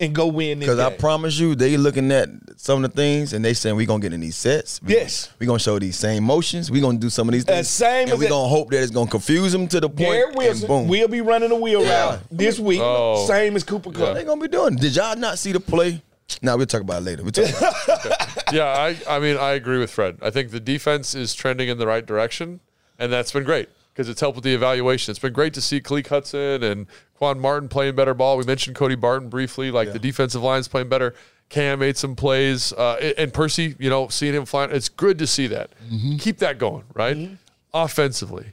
[0.00, 3.44] and go win Because I promise you, they looking at some of the things and
[3.44, 4.80] they saying we gonna get in these sets.
[4.82, 5.30] We Yes.
[5.38, 6.70] we gonna show these same motions.
[6.70, 7.68] We gonna do some of these things.
[7.68, 9.98] same and we it- gonna hope that it's gonna confuse them to the point.
[9.98, 10.88] Garrett Wilson boom.
[10.88, 12.06] will be running the wheel Yeah.
[12.10, 13.24] route this week, Oh.
[13.26, 14.14] same as Cooper Kupp.
[14.14, 14.76] they gonna be doing.
[14.76, 16.02] Did y'all not see the play?
[16.42, 17.22] Now we'll talk about it later.
[17.22, 18.12] We'll talk about it.
[18.52, 20.16] yeah, I, I mean, I agree with Fred.
[20.22, 22.60] I think the defense is trending in the right direction,
[22.98, 25.12] and that's been great because it's helped with the evaluation.
[25.12, 28.36] It's been great to see Khaleke Hudson and Quan Martin playing better ball.
[28.36, 31.14] We mentioned Cody Barton briefly, like the defensive line's playing better.
[31.48, 35.26] Cam made some plays, uh, and- Percy, you know, seeing him flying, it's good to
[35.26, 35.70] see that.
[36.18, 37.30] Keep that going, right?
[37.72, 38.46] Offensively,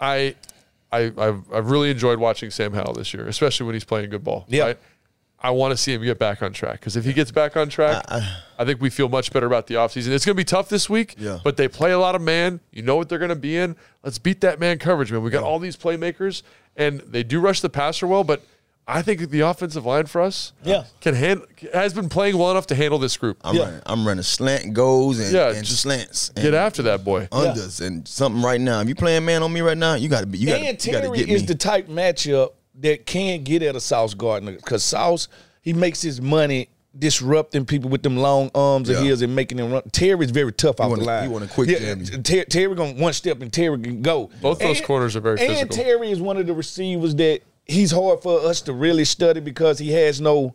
[0.00, 0.34] I,
[0.90, 4.24] I, I've, I've really enjoyed watching Sam Howell this year, especially when he's playing good
[4.24, 4.46] ball.
[4.48, 4.64] Yeah.
[4.64, 4.78] Right?
[5.40, 7.68] I want to see him get back on track because if he gets back on
[7.68, 10.08] track, I, think we feel much better about the offseason.
[10.08, 11.38] It's going to be tough this week, Yeah.
[11.44, 12.58] but they play a lot of man.
[12.72, 13.76] You know what they're going to be in.
[14.02, 15.22] Let's beat that man coverage, man.
[15.22, 16.42] We got all these playmakers,
[16.76, 18.42] and they do rush the passer well, but
[18.90, 20.84] I think the offensive line for us, Yeah.
[21.02, 21.42] can hand
[21.74, 23.38] has been playing well enough to handle this group.
[23.44, 23.62] I'm Yeah.
[23.64, 23.80] running.
[23.86, 26.30] I'm running slant goes and, Yeah, and just slants.
[26.30, 27.28] Get after that boy.
[27.30, 28.80] unders and something right now.
[28.80, 30.38] If you playing man on me right now, you got to be.
[30.38, 30.86] You got and to.
[30.88, 31.46] You got to Terry get is me.
[31.46, 35.28] the type matchup that can't get at a Sauce Gardner because Sauce
[35.62, 36.68] he makes his money
[36.98, 39.10] disrupting people with them long arms of Yeah.
[39.10, 39.82] his and making them run.
[39.92, 41.22] Terry's very tough off wanna- the line.
[41.24, 42.06] he wanna quick jam you.
[42.22, 44.30] Ter- Terry going one step and Terry can go.
[44.40, 45.76] Both those corners are very and physical.
[45.76, 49.78] Terry is one of the receivers that he's hard for us to really study because
[49.78, 50.54] he has no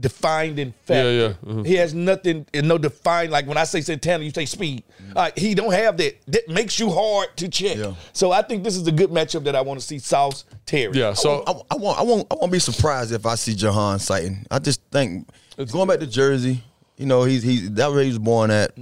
[0.00, 1.12] defining factor.
[1.12, 1.32] Yeah, yeah.
[1.52, 1.66] Mhm.
[1.66, 3.30] He has nothing, and no defined.
[3.30, 4.82] Like when I say Santana, you say speed.
[5.14, 6.16] All right, he don't have that.
[6.28, 7.76] That makes you hard to check.
[7.76, 7.94] Yeah.
[8.12, 9.98] So I think this is a good matchup that I want to see.
[9.98, 10.98] Sauce Terry.
[10.98, 11.12] Yeah.
[11.12, 11.98] So I, I won't.
[11.98, 12.26] I won't.
[12.30, 14.46] I won't be surprised if I see Jahan Sighton.
[14.50, 15.28] I just think
[15.72, 16.62] going back to Jersey.
[16.96, 18.72] You know, he's he's that where he was born at.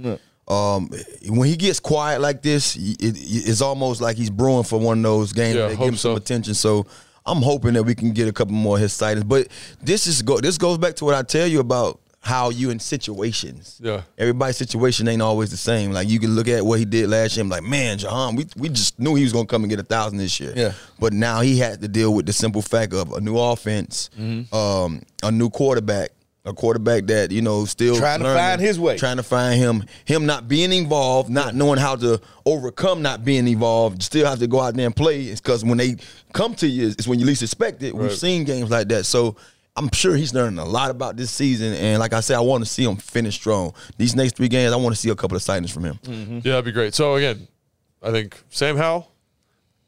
[0.47, 0.89] Um,
[1.27, 3.15] when he gets quiet like this, it, it-
[3.47, 5.95] it's almost like he's brewing for one of those games Yeah, that give hope him
[5.97, 6.53] some attention.
[6.55, 6.87] So
[7.29, 9.23] I'm hoping that we can get a couple more of his sightings.
[9.25, 9.47] But
[9.81, 10.39] this is go.
[10.39, 13.79] This goes back to what I tell you about how you in situations.
[13.81, 14.01] Yeah.
[14.17, 15.91] Everybody's situation ain't always the same.
[15.93, 17.43] Like you can look at what he did last year.
[17.43, 19.83] I'm like, man, Jahan, we we just knew he was gonna come and get a
[19.83, 20.53] thousand this year.
[20.55, 20.73] Yeah.
[20.99, 24.53] But now he had to deal with the simple fact of a new offense, Mm-hmm.
[24.53, 26.09] um, a new quarterback,
[26.45, 28.97] a quarterback that you know still Trying to learning, find his way.
[28.97, 33.47] trying to find him, him not being involved, not knowing how to overcome not being
[33.47, 35.23] involved, still have to go out there and play.
[35.23, 35.97] It's because when they
[36.33, 37.93] come to you, it's when you least expect it.
[37.95, 39.35] We've seen games like that, so.
[39.75, 42.65] I'm sure he's learning a lot about this season, and like I said, I want
[42.65, 43.73] to see him finish strong.
[43.97, 45.99] These next three games, I want to see a couple of signings from him.
[46.03, 46.33] Mm-hmm.
[46.37, 46.93] yeah, that'd be great.
[46.93, 47.47] So again,
[48.01, 49.09] I think Sam Howell,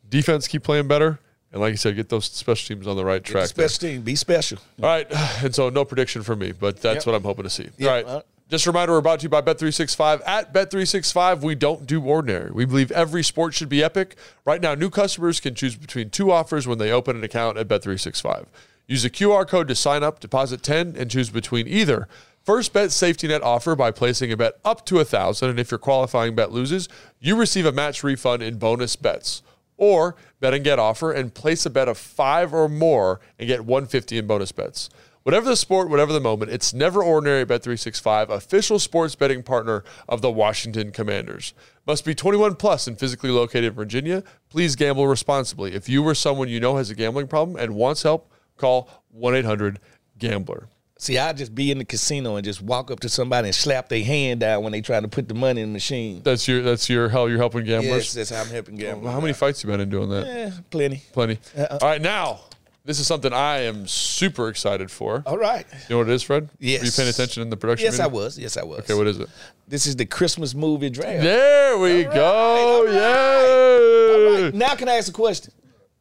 [0.07, 1.19] defense keep playing better,
[1.51, 3.49] and like you said, get those special teams on the right track.
[3.49, 3.67] there.
[3.67, 4.57] Special team, be special.
[4.81, 5.07] All right,
[5.43, 7.05] and so no prediction for me, but that's Yep.
[7.07, 7.69] what I'm hoping to see.
[7.77, 7.89] Yep.
[7.89, 8.05] All right.
[8.05, 10.21] Uh, Just a reminder, we're brought to you by Bet365.
[10.25, 12.51] At Bet365, we don't do ordinary.
[12.51, 14.15] We believe every sport should be epic.
[14.45, 17.67] Right now, new customers can choose between two offers when they open an account at
[17.69, 18.45] Bet365.
[18.87, 22.07] Use the QR code to sign up, deposit 10, and choose between either
[22.43, 25.69] first bet safety net offer by placing a bet up to a 1000 and if
[25.69, 26.89] your qualifying bet loses,
[27.19, 29.43] you receive a match refund in bonus bets
[29.81, 33.65] or bet and get offer and place a bet of five or more and get
[33.65, 34.89] 150 in bonus bets.
[35.23, 40.21] Whatever the sport, whatever the moment, it's never ordinary Bet365, official sports betting partner of
[40.21, 41.53] the Washington Commanders.
[41.87, 44.23] Must be 21 plus and physically located in Virginia.
[44.49, 45.73] Please gamble responsibly.
[45.73, 50.69] If you or someone you know has a gambling problem and wants help, call 1-800-GAMBLER.
[51.01, 53.89] See, I just be in the casino and just walk up to somebody and slap
[53.89, 56.21] their hand down when they trying to put the money in the machine.
[56.23, 57.89] That's your that's your how you're helping gamblers.
[57.89, 59.11] Yes, that's how I'm helping gamblers.
[59.11, 60.27] how many fights you been in doing that?
[60.27, 61.01] Eh, plenty.
[61.11, 61.39] Plenty.
[61.57, 61.79] Uh-uh.
[61.81, 62.41] All right, now
[62.85, 65.23] this is something I am super excited for.
[65.25, 65.65] All right.
[65.71, 66.49] You know what it is, Fred?
[66.59, 66.81] Yes.
[66.81, 67.85] Were you paying attention in the production?
[67.85, 68.37] Yes, I was.
[68.37, 68.81] Yes, I was.
[68.81, 69.27] Okay, what is it?
[69.67, 71.23] This is the Christmas movie draft.
[71.23, 72.85] There we All go.
[72.85, 74.37] right, Yeah.
[74.37, 74.53] All right.
[74.53, 75.51] Now, can I ask a question?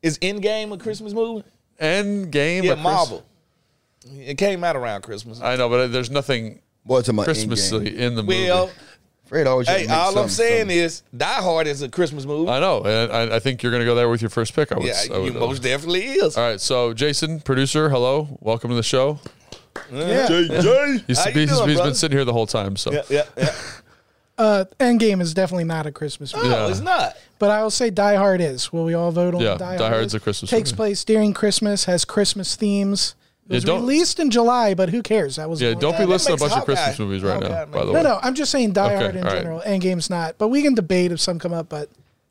[0.02, 1.46] Is Endgame a Christmas movie?
[1.78, 2.64] End game.
[2.64, 3.24] Yeah, Marvel.
[4.06, 5.40] It came out around Christmas.
[5.40, 8.44] I know, but there's nothing Boy, to my Christmassy in the movie.
[8.48, 8.70] well,
[9.26, 10.76] Fred always hey, all I'm saying something.
[10.76, 12.50] is Die Hard is a Christmas movie.
[12.50, 14.72] I know, and I, I think you're going to go there with your first pick.
[14.72, 14.86] I would.
[14.86, 16.36] yeah, I would you most definitely is.
[16.36, 19.20] all right, so Jason, producer, hello, welcome to the show.
[19.92, 20.26] Yeah.
[20.28, 21.04] JJ.
[21.06, 22.76] He's, How you he's- doing, he's been sitting here the whole time.
[22.76, 23.54] So Yeah, yeah, yeah.
[24.38, 26.48] Uh, Endgame is definitely not a Christmas movie.
[26.48, 26.70] No, Yeah.
[26.70, 27.14] it's not.
[27.38, 28.72] But I will say Die Hard is.
[28.72, 29.78] Will we all vote on Yeah, Die, Hard?
[29.78, 29.94] Die Hard?
[29.96, 30.62] Hard's a Christmas Takes movie.
[30.70, 33.14] Takes place during Christmas, has Christmas themes.
[33.50, 35.36] It Yeah, was don't- released in July, but who cares?
[35.36, 37.48] That was yeah, don't be listening to a bunch of Christmas movies right now.
[37.48, 39.32] Hawkeye By the make- way, No, no, I'm just saying Die Okay, Hard in right.
[39.38, 39.60] general.
[39.66, 40.36] Endgame's not.
[40.38, 41.88] But we can debate if some come up, but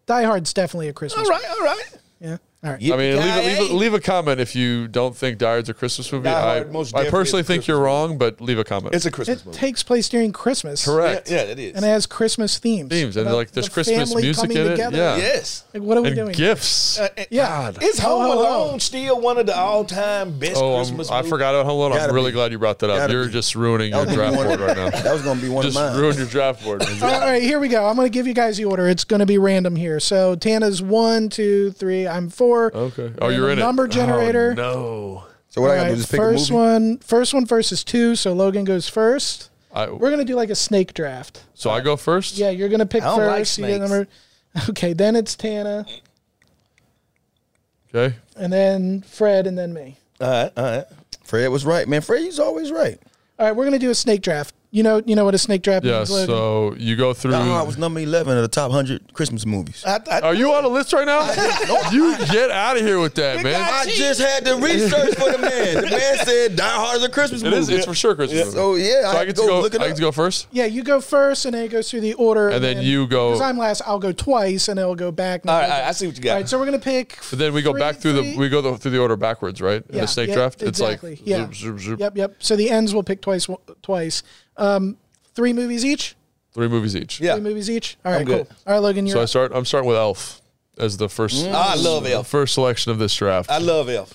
[0.07, 1.83] Die Hard's definitely a Christmas All right, all right.
[2.21, 2.37] Yeah.
[2.61, 2.83] All right.
[2.91, 5.69] I mean, leave a, leave, a, leave a comment if you don't think Die Hard's
[5.69, 6.25] a Christmas movie.
[6.25, 6.59] Die I,
[6.99, 8.93] I personally is think you're wrong, but leave a comment.
[8.93, 9.57] It's a Christmas It movie.
[9.57, 10.83] takes place during Christmas.
[10.83, 11.31] correct.
[11.31, 11.75] Yeah, yeah, it is.
[11.77, 12.89] And it has Christmas themes.
[12.89, 14.69] Themes, and about like, there's the Christmas music coming in it.
[14.71, 14.97] together.
[14.97, 15.15] Yeah.
[15.15, 15.63] yes.
[15.73, 16.31] Like, what are we and doing?
[16.33, 16.99] gifts.
[16.99, 17.71] Uh, Yeah.
[17.81, 18.65] Is Home Ho, ho, ho.
[18.67, 21.93] Alone still one of the all-time best Oh, I'm- Christmas I forgot about Home Alone.
[21.93, 22.35] I'm really be.
[22.35, 22.97] glad you brought that up.
[22.97, 23.31] Gotta You're be.
[23.31, 24.89] just ruining That your draft board right now.
[24.89, 25.91] That was gonna be one Just of mine.
[25.93, 26.83] Just ruined your draft board.
[27.03, 27.85] All right, here we go.
[27.85, 28.89] I'm going to give you guys the order.
[28.89, 30.01] It's going to be random here.
[30.01, 32.05] So Tana's one, two, three.
[32.05, 32.48] I'm four.
[32.57, 33.13] Okay.
[33.21, 33.91] Oh, you're a in number it.
[33.91, 34.51] generator.
[34.51, 35.23] Oh, no.
[35.49, 36.61] So what All I gotta right, do is just pick a first movie.
[36.63, 36.97] one.
[36.99, 38.15] First one first is two.
[38.15, 39.49] So Logan goes first.
[39.73, 41.43] I, We're going to do like a snake draft.
[41.53, 42.37] so I go first.
[42.37, 43.57] Yeah, you're going to pick I don't like first.
[43.59, 43.89] you get snakes.
[43.91, 44.07] number.
[44.69, 45.85] Okay, then it's Tana,
[47.93, 48.15] Okay.
[48.35, 49.97] and then Fred, and then me.
[50.19, 50.85] All right, all right.
[51.23, 52.01] Fred was right, man.
[52.01, 52.99] Fred, he's always right.
[53.37, 54.53] All right, we're going to do a snake draft.
[54.71, 56.11] You know, you know what a snake draft Yeah, means.
[56.11, 56.27] Logan?
[56.27, 57.31] so you go through.
[57.31, 59.83] Die Hard was number eleven of the top hundred Christmas movies.
[59.83, 61.21] I, I, Are you on a list right now?
[61.91, 63.59] you get out of here with that, man.
[63.59, 65.75] I just had the research for the man.
[65.75, 67.57] The man said Die Hard is a Christmas It movie.
[67.57, 67.69] is.
[67.69, 68.45] It's for sure Christmas.
[68.45, 68.51] movie.
[68.57, 69.61] So yeah, So I, I get to to go, go.
[69.61, 69.89] look it I up.
[69.89, 70.47] get to go first.
[70.51, 73.29] yeah, you go first, and then it goes through the order, And then you go-
[73.31, 75.41] Because I'm last, I'll go twice, and it'll go back.
[75.41, 76.33] and all I'll right, go all right, I see what you got.
[76.35, 77.17] right, so we're gonna pick.
[77.31, 79.15] But then we go three- back through three- the we go the, through the order
[79.17, 79.83] backwards, right?
[79.89, 81.13] In Yeah, the snake yeah, draft, exactly.
[81.13, 81.37] it's like yeah.
[81.45, 81.99] zoop, zoop, zoop.
[82.01, 82.35] Yep, yep.
[82.37, 83.47] So the ends will pick twice.
[83.81, 84.21] Twice.
[84.59, 84.97] Um,
[85.33, 86.15] three movies each.
[86.53, 87.19] three movies each.
[87.19, 87.33] Yeah.
[87.35, 87.97] Three movies each.
[88.05, 88.47] All right, good.
[88.47, 88.57] cool.
[88.67, 89.15] All right, Logan, you're.
[89.15, 89.51] So I start.
[89.53, 90.41] I'm starting with Elf
[90.77, 91.45] as the first.
[91.47, 92.27] I love Elf.
[92.27, 94.13] First selection of this draft, I love Elf.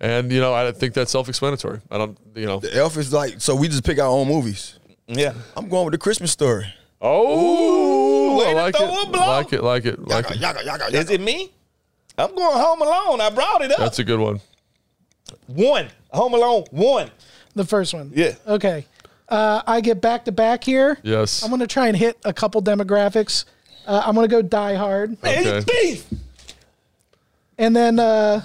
[0.00, 1.80] and you know I think that's self-explanatory.
[1.90, 2.60] I don't, you know.
[2.60, 4.78] The Elf is like so we just pick our own movies.
[5.08, 5.34] Yeah.
[5.56, 6.72] I'm going with the Christmas story.
[7.02, 8.80] Oh, way I like it.
[8.80, 8.84] a.
[9.18, 9.62] Like it.
[9.64, 10.06] Like it.
[10.06, 10.66] Like Yaga, it.
[10.66, 11.50] yaga, yaga, Is it me?
[12.18, 13.20] I'm going Home Alone.
[13.20, 13.78] I brought it up.
[13.78, 14.40] That's a good one.
[15.46, 15.88] one.
[16.12, 16.64] Home Alone.
[16.70, 17.10] One.
[17.54, 18.12] the first one.
[18.14, 18.34] Yeah.
[18.46, 18.86] Okay.
[19.30, 20.98] Uh, I get back to back here.
[21.02, 21.42] Yes.
[21.44, 23.44] I'm gonna try and hit a couple demographics.
[23.86, 25.42] Uh, I'm gonna go Die Hard, Okay.
[25.58, 26.06] it's beef.
[27.58, 28.42] and then uh,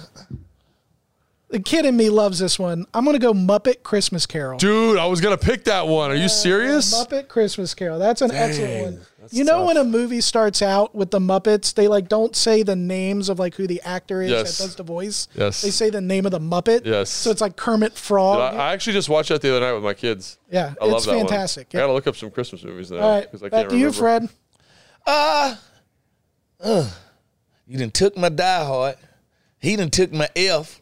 [1.48, 2.86] the kid in me loves this one.
[2.92, 4.58] I'm gonna go Muppet Christmas Carol.
[4.58, 6.10] Dude, I was gonna pick that one.
[6.10, 6.92] Are you serious?
[6.94, 7.98] Muppet Christmas Carol.
[7.98, 9.06] That's an excellent one.
[9.32, 9.66] You know tough.
[9.66, 13.38] when a movie starts out with the Muppets, they like don't say the names of
[13.40, 14.58] like who the actor is Yes.
[14.58, 15.26] that does the voice.
[15.34, 15.62] Yes.
[15.62, 16.84] They say the name of the Muppet.
[16.86, 17.10] Yes.
[17.10, 18.38] So it's like Kermit Frog.
[18.38, 20.38] I, I actually just watched that the other night with my kids.
[20.50, 21.26] yeah, I love it's that one.
[21.26, 21.68] fantastic.
[21.74, 23.78] I gotta look up some Christmas movies now All right, because I back can't to
[23.78, 23.90] you.
[23.92, 24.28] Fred.
[25.04, 25.56] Uh,
[26.60, 26.90] uh,
[27.66, 28.96] you done took my Die Hard.
[29.58, 30.80] He done took my F.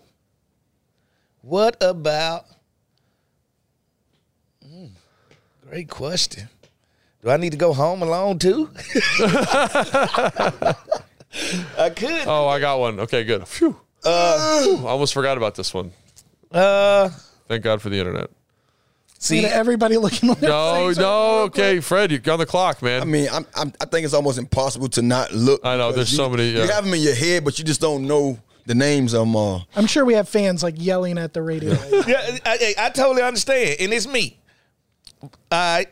[1.45, 2.47] What about?
[4.67, 4.87] Hmm,
[5.69, 6.49] great question.
[7.23, 8.71] Do I need to go home alone too?
[8.95, 10.75] I
[11.95, 12.27] could.
[12.27, 12.99] Oh, I got one.
[13.01, 13.47] Okay, good.
[13.47, 13.77] Phew.
[14.03, 15.93] Uh, I almost forgot about this one.
[16.51, 17.11] Uh,
[17.47, 18.31] Thank God for the internet.
[19.19, 21.41] see, everybody looking on No, no.
[21.43, 21.85] Okay, quick.
[21.85, 23.03] Fred, you're on the clock, man.
[23.03, 25.61] I mean, I'm, I'm, I think it's almost impossible to not look.
[25.63, 27.67] I know, because there's you, so many, You have them in your head, but you
[27.67, 29.67] just don't know the names of them all.
[29.77, 31.73] I'm sure we have fans like yelling at the radio.
[32.07, 34.39] yeah, I, I, I totally understand, and it's me.
[35.51, 35.87] I,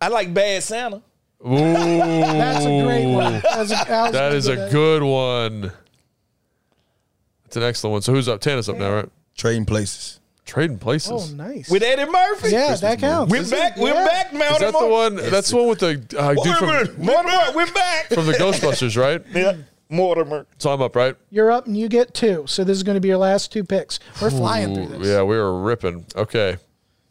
[0.00, 1.02] I like Bad Santa.
[1.46, 3.32] Ooh, That's a great one.
[3.42, 4.70] That's a, I was that gonna is do a that.
[4.72, 5.72] good one.
[7.46, 8.02] It's an excellent one.
[8.02, 8.40] So who's up?
[8.40, 9.08] Tana's up now, right?
[9.36, 10.20] Trading places.
[10.44, 11.10] Trading places.
[11.32, 11.70] Oh, nice.
[11.70, 12.50] With Eddie Murphy.
[12.50, 13.30] yeah, that counts.
[13.30, 13.76] We're Is back.
[13.76, 13.80] it?
[13.80, 14.04] We're Yeah.
[14.04, 15.16] back, Mountain Is that the one?
[15.16, 18.08] That's the one with the uh, dude from, Mortimer, we're back.
[18.08, 19.22] from the Ghostbusters, right?
[19.32, 19.56] yeah,
[19.90, 20.46] Mortimer.
[20.58, 21.16] So I'm up, right?
[21.30, 22.44] You're up and you get two.
[22.46, 23.98] So this is going to be your last two picks.
[24.22, 25.08] We're flying through this.
[25.08, 26.06] yeah, we were ripping.
[26.16, 26.56] Okay.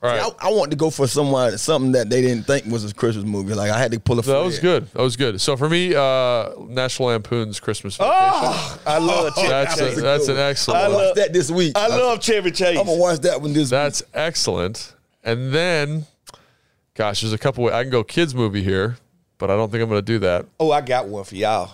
[0.02, 0.22] All right.
[0.40, 3.26] I, I want to go for someone something that they didn't think was a Christmas
[3.26, 3.54] movie.
[3.54, 4.22] Like I had to pull a.
[4.22, 4.62] That was Fred.
[4.62, 4.92] good.
[4.94, 5.42] That was good.
[5.42, 8.14] So for me, uh, National Lampoon's Christmas Vacation.
[8.16, 9.98] Oh, I love Chevy that's Chase.
[9.98, 10.82] a, that's an I excellent.
[10.84, 10.92] one.
[10.94, 11.74] love- watched that this week.
[11.78, 12.80] I love Chevy Chase.
[12.80, 13.72] I'm gonna watch that one this week.
[13.72, 14.96] That's excellent.
[15.22, 16.06] And then,
[16.94, 17.66] gosh, there's a couple.
[17.66, 18.96] Ways I can go kids movie here,
[19.38, 20.46] but I don't think I'm going to do that.
[20.62, 21.72] oh, I got one for y'all.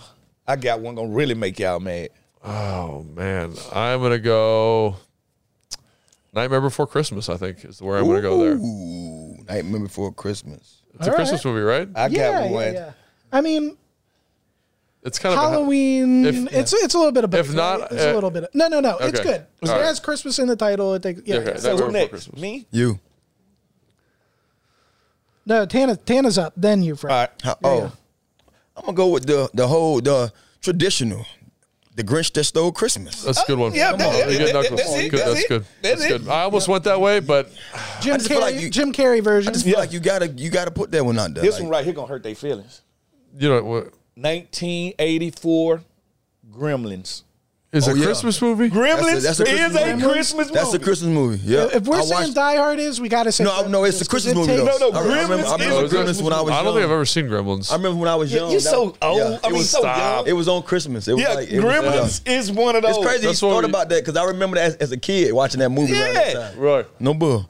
[0.47, 2.09] I got one gonna really make y'all mad.
[2.43, 4.97] Oh man, I'm going to go.
[6.33, 7.27] Nightmare Before Christmas.
[7.29, 8.55] I think is where I'm going to go there.
[8.55, 8.61] week.
[8.63, 10.81] Ooh, Nightmare Before Christmas.
[10.93, 11.51] It's a All Christmas right.
[11.51, 11.89] movie, right?
[11.95, 12.73] I Yeah, got yeah, one.
[12.73, 12.91] yeah.
[13.31, 13.77] I mean,
[15.03, 16.25] It's kind of Halloween.
[16.25, 17.49] If- it's it's a little bit of both.
[17.49, 17.91] If not, right?
[17.93, 18.43] it's uh, a little bit.
[18.43, 18.97] Of, no, no, no.
[18.99, 19.45] It's good.
[19.61, 19.85] It All right.
[19.85, 20.93] has Christmas in the title.
[20.93, 21.37] It takes, yeah.
[21.37, 21.51] Okay.
[21.51, 21.57] yeah.
[21.57, 22.09] So Nightmare who Before next?
[22.09, 22.41] Christmas.
[22.41, 22.67] Me?
[22.69, 22.99] You.
[25.45, 26.53] No, Tana, Tana's up.
[26.57, 27.11] Then you, Fred.
[27.13, 27.29] All right.
[27.43, 27.89] How, Yeah, oh, yeah.
[28.75, 31.25] I'm gonna go with the the whole the traditional,
[31.95, 33.23] the Grinch that stole Christmas.
[33.23, 33.71] That's a good one.
[33.71, 34.13] Oh, yeah, Come that- on.
[34.13, 34.79] that- You get that- knuckles.
[34.81, 35.65] that's it, Good, that's That's it, good.
[35.81, 36.21] that's That's it.
[36.23, 36.29] good.
[36.29, 37.49] I almost went that way, but
[38.01, 39.49] Jim just feel Carrey, like you- Jim Carrey version.
[39.49, 41.43] I just feel like you gotta you gotta put that one out there.
[41.43, 42.81] This like, one right here gonna hurt their feelings.
[43.37, 45.81] you know, what 1984
[46.51, 47.23] Gremlins.
[47.75, 48.05] Is Oh, a yeah.
[48.05, 48.69] Christmas movie?
[48.69, 50.53] Gremlins That's a- that's a is Christmas a movie.
[50.53, 50.79] That's a.
[50.79, 51.41] Christmas movie.
[51.45, 51.67] Yeah.
[51.73, 53.43] if we're I saying watched- Die Hard is, we got to say.
[53.43, 54.55] no, I- no, it's a Christmas it movie.
[54.55, 54.89] takes- though.
[54.89, 56.63] No, no, I remember, Gremlins I is remember a Gremlins Christmas when I was I
[56.63, 57.71] don't think I've ever seen Gremlins.
[57.71, 58.51] I remember when I was You- young.
[58.51, 59.17] you that- so old.
[59.19, 60.27] yeah, I mean, was, so young.
[60.27, 61.07] It was on Christmas.
[61.07, 62.95] It was Yeah, like it was, Gremlins is one of those.
[62.97, 64.97] It's crazy That's what thought we- about that because I remember that as, as a
[64.97, 65.93] kid watching that movie.
[65.93, 66.33] Yeah.
[66.33, 66.57] time.
[66.59, 66.85] Right.
[66.99, 67.49] No bull.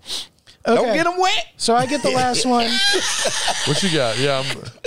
[0.68, 0.82] Okay.
[0.84, 1.46] Don't get them wet.
[1.58, 2.68] So I get the last one.
[3.68, 4.18] What you got?
[4.18, 4.44] Yeah.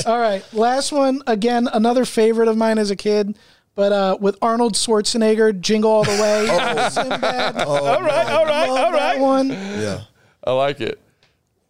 [0.07, 1.23] All right, last one.
[1.29, 3.37] Again, another favorite of mine as a kid,
[3.79, 6.49] but uh, with Arnold Schwarzenegger, Jingle All the Way.
[6.51, 6.89] Oh.
[6.89, 7.57] Sinbad.
[7.65, 9.51] all right, all right, Love all that one.
[9.51, 10.01] Yeah.
[10.43, 11.01] I like it.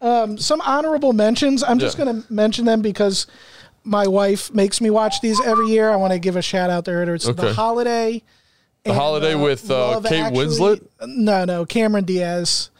[0.00, 1.62] Some honorable mentions.
[1.62, 2.06] I'm just Yeah.
[2.06, 3.26] going to mention them because
[3.84, 5.90] my wife makes me watch these every year.
[5.90, 7.02] I want to give a shout out there.
[7.14, 7.42] It's Okay.
[7.48, 8.22] The Holiday.
[8.84, 10.86] The Holiday with, uh, Love Kate Winslet?
[11.06, 12.70] No, no, Cameron Diaz.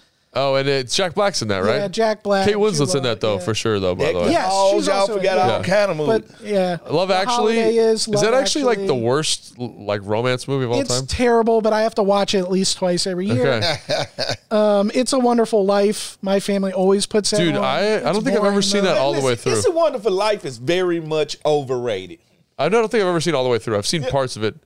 [0.40, 1.76] Oh, and it's Jack Black's in that, right?
[1.76, 2.46] Yeah, Jack Black.
[2.46, 3.44] Kate Winslet's in that though, yeah.
[3.44, 3.96] for sure though.
[3.96, 5.52] By the way, Yes, oh, she's y'all also in forgot it.
[5.52, 6.30] all kind of movies.
[6.38, 10.00] But yeah, Love The Actually Holiday is, is that Love actually, like the worst like
[10.04, 11.02] romance movie of all It's time?
[11.04, 13.46] It's terrible, but I have to watch it at least twice every year.
[13.54, 13.76] Okay,
[14.50, 16.18] Um, it's a Wonderful Life.
[16.22, 17.64] My family always puts that dude, on.
[17.64, 18.94] I I don't think I've ever seen though.
[18.94, 19.52] that all the way through.
[19.52, 22.20] It's a Wonderful Life is very much overrated.
[22.58, 23.76] I don't think I've ever seen all the way through.
[23.76, 24.56] I've seen parts of it.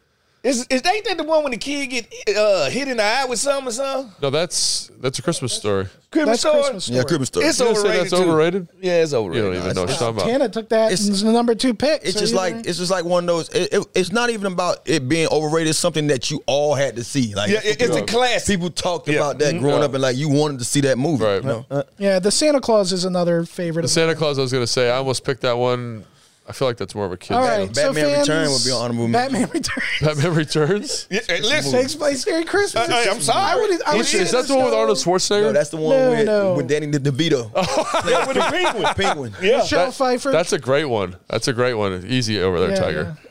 [0.43, 3.25] Is, is ain't that the one when the kid get uh, hit in the eye
[3.27, 4.13] with something or something?
[4.21, 5.87] No, that's that's a Christmas story.
[6.11, 6.63] Christmas That's story?
[6.65, 6.97] Christmas story.
[6.99, 7.47] Yeah, Christmas story.
[7.47, 8.03] It's You gonna say overrated.
[8.11, 8.29] that's too.
[8.29, 8.69] overrated?
[8.81, 9.45] Yeah, it's overrated.
[9.45, 10.27] You don't even know what you're talking about.
[10.27, 12.03] Tana took that It's- as the number two pick.
[12.03, 12.63] It's so just you like know.
[12.67, 13.49] it's just like one of those.
[13.51, 15.71] It, it- it's not even about it being overrated.
[15.71, 17.35] It's something that you all had to see.
[17.37, 18.49] Like Yeah, it- it's a classic.
[18.49, 19.19] People talked Yeah.
[19.19, 19.85] about that growing Yeah.
[19.85, 21.25] up, and like you wanted to see that movie.
[21.25, 21.37] Right.
[21.43, 21.85] you know?
[21.99, 23.83] yeah, the Santa Claus is another favorite.
[23.83, 26.05] The of Santa Claus, I was gonna say, I almost picked that one.
[26.49, 27.35] I feel like that's more of a kid.
[27.35, 29.33] All right, so Batman fans, Return would be an honorable mention.
[29.43, 29.87] Batman Returns.
[30.03, 31.07] Batman Returns.
[31.09, 32.89] Yeah, hey, listen, takes place during Christmas.
[32.89, 33.39] Uh, hey, I'm sorry.
[33.39, 35.43] I would, I would Is, is that the one with Arnold Schwarzenegger?
[35.43, 36.55] No, that's the one No, with, no.
[36.55, 37.51] with Danny DeVito.
[38.11, 38.95] yeah, with the penguin.
[38.95, 39.33] Penguin.
[39.41, 39.59] Yeah.
[39.59, 40.33] Michelle That- Pfeiffer.
[40.33, 41.17] That's a great one.
[41.29, 42.05] That's a great one.
[42.09, 43.17] Easy over there, Yeah, Tiger.
[43.25, 43.31] yeah.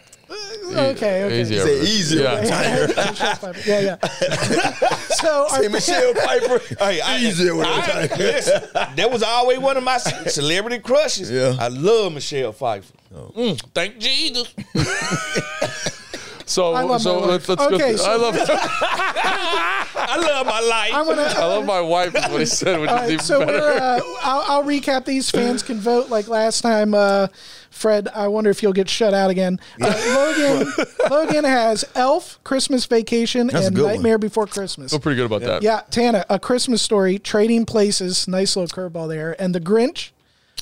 [0.76, 1.42] Okay, okay.
[1.42, 2.24] Easy He over easier.
[2.24, 2.44] Yeah.
[2.44, 3.54] Yeah.
[3.66, 3.98] Yeah, yeah.
[5.10, 6.60] so Hey, Michelle Piper.
[6.80, 9.98] Hey, I, easier with I, the listen, that was always one of my
[10.28, 11.30] celebrity crushes.
[11.30, 11.56] Yeah.
[11.60, 12.94] I love Michelle Pfeiffer.
[13.14, 14.54] Mm, thank Jesus.
[16.46, 17.96] So, I love so my let's, let's Okay, go.
[17.98, 18.36] so- I love
[20.04, 20.92] I love my life.
[20.94, 21.22] I'm gonna.
[21.24, 22.14] I love my wife.
[22.16, 23.82] Is what he said, which All is right, even so better.
[23.82, 25.30] uh, I'll, I'll recap these.
[25.32, 26.94] Fans can vote like last time.
[26.94, 27.28] Uh,
[27.72, 29.60] Fred, I wonder if you'll get shut out again.
[29.82, 30.74] Uh, Logan,
[31.10, 33.94] Logan has Elf, Christmas Vacation, That's a and good one.
[33.96, 34.92] Nightmare Before Christmas.
[34.92, 35.64] Feel pretty good about that.
[35.64, 40.12] Yeah, Tana, A Christmas Story, Trading Places, nice little curveball there, and The Grinch.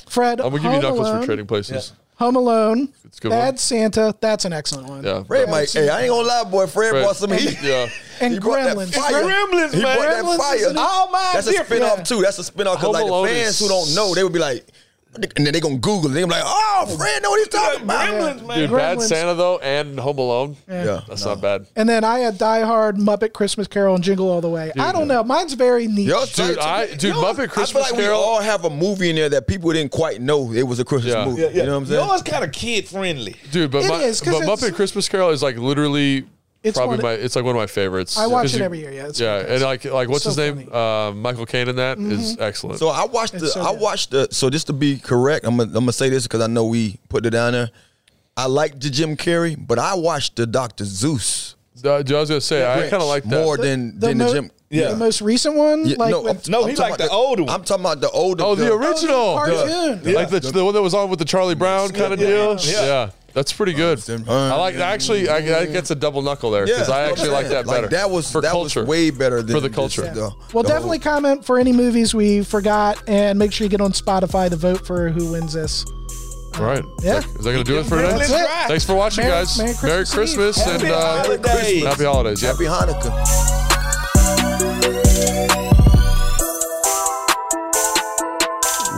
[0.08, 1.92] Fred, I'm gonna give you Home knuckles Alone, for trading places.
[2.16, 3.56] Home Alone, It's a good Bad one.
[3.56, 4.14] Santa.
[4.20, 5.02] That's an excellent one.
[5.04, 5.22] Yeah.
[5.24, 5.72] Fred might.
[5.72, 6.66] Hey, I ain't gonna lie, boy.
[6.66, 7.58] Fred, Fred- brought some heat.
[7.62, 7.88] Yeah.
[8.20, 8.94] And He brought that Gremlins.
[8.94, 9.22] fire.
[9.24, 9.96] Gremlins, He man.
[9.96, 10.56] brought that Gremlins fire.
[10.56, 11.82] is an- All mine That's a different.
[11.82, 12.20] spinoff too.
[12.20, 14.32] That's a spinoff because Home like Alone the fans is- who don't know, they would
[14.34, 14.66] be like,
[15.14, 16.14] and then they gonna Google it.
[16.14, 18.08] They gonna be like, oh, oh Fred know what he's talking about.
[18.08, 18.58] Gremlins, man.
[18.58, 19.02] Dude, Bad Gremlins.
[19.08, 20.56] Santa though, and Home Alone.
[20.68, 21.00] Yeah.
[21.08, 21.66] That's not bad.
[21.74, 24.70] And then I had Die Hard, Muppet Christmas Carol, and Jingle All the Way.
[24.78, 25.24] I don't know.
[25.24, 26.06] Mine's very neat.
[26.06, 28.18] Yo, Dude, I dude, Yo, Muppet I feel like Carol.
[28.20, 30.84] we all have a movie in there that people didn't quite know it was a
[30.84, 31.24] Christmas Yeah.
[31.24, 31.42] movie.
[31.42, 31.54] Yeah, yeah.
[31.54, 32.06] You know what I'm saying?
[32.08, 33.34] Yours kind of kid friendly.
[33.50, 36.24] Dude, but It my, is, 'cause but it's- Muppet Christmas Carol is like literally
[36.62, 37.12] It's probably one my.
[37.12, 38.18] It's like one of my favorites.
[38.18, 38.92] I watch it you- every year.
[38.92, 40.68] Yeah, it's Yeah, and like like what's So his name?
[40.72, 42.78] Uh, Michael Caine in that is excellent.
[42.78, 43.46] So I watched the.
[43.48, 44.28] So I watched the.
[44.30, 46.98] So just to be correct, I'm gonna, I'm gonna say this because I know we
[47.08, 47.70] put it down there.
[48.36, 51.54] I liked the Jim Carrey, but I watched the Doctor Seuss
[51.84, 53.30] Uh, dude, I was gonna say I kind of like that.
[53.44, 54.50] more than The, than mo- the Jim.
[54.72, 54.90] Yeah.
[54.92, 57.42] the most recent one, Yeah, like no, with, No, he talking like about the older
[57.42, 57.52] one.
[57.54, 58.44] I'm talking about the older.
[58.44, 60.14] oh, the original, cartoon.
[60.14, 62.56] like the, the one that was on with the Charlie Brown kind of yeah, deal.
[62.60, 63.10] yeah.
[63.30, 63.34] Yeah.
[63.34, 63.98] that's pretty good.
[64.28, 65.28] I like actually.
[65.28, 67.82] I, I gets a double knuckle there because I actually like that better.
[67.82, 68.80] Like that was for that culture.
[68.80, 70.02] was way better than For the this, culture.
[70.02, 73.80] the- Well, the definitely comment for any movies we forgot, and make sure you get
[73.80, 75.84] on Spotify to vote for who wins this.
[76.58, 76.82] All right.
[77.02, 77.18] Yeah.
[77.18, 78.18] Is that, is that gonna do it for today?
[78.18, 78.68] That's it.
[78.68, 79.56] Thanks for watching, Merry- guys.
[79.58, 81.84] Merry Merry Christmas Christmas, Happy and uh, holidays.
[81.84, 82.42] happy holidays.
[82.42, 82.50] Yeah.
[82.50, 83.49] Happy Hanukkah.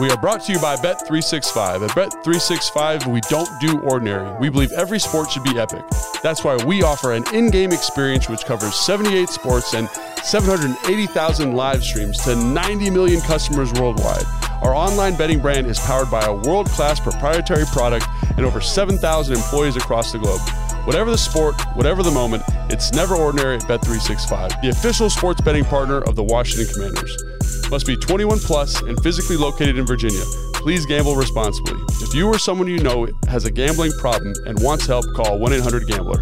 [0.03, 1.89] We are brought to you by Bet365.
[1.89, 4.37] At Bet365, we don't do ordinary.
[4.41, 5.85] We believe every sport should be epic.
[6.25, 9.89] That's why we offer an in game experience which covers 78 sports and
[10.25, 14.25] 780,000 live streams to 90 million customers worldwide.
[14.63, 19.37] Our online betting brand is powered by a world class proprietary product and over 7,000
[19.37, 20.41] employees across the globe.
[20.85, 25.65] Whatever the sport, whatever the moment, it's never ordinary at Bet365, the official sports betting
[25.65, 27.23] partner of the Washington Commanders.
[27.71, 30.23] Must be 21 plus and physically located in Virginia.
[30.55, 31.81] Please gamble responsibly.
[32.01, 36.19] If you or someone you know has a gambling problem and wants help, call 1-800-GAMBLER.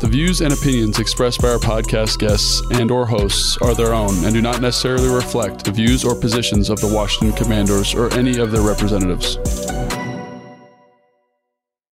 [0.00, 4.24] The views and opinions expressed by our podcast guests and or hosts are their own
[4.24, 8.38] and do not necessarily reflect the views or positions of the Washington Commanders or any
[8.38, 9.36] of their representatives.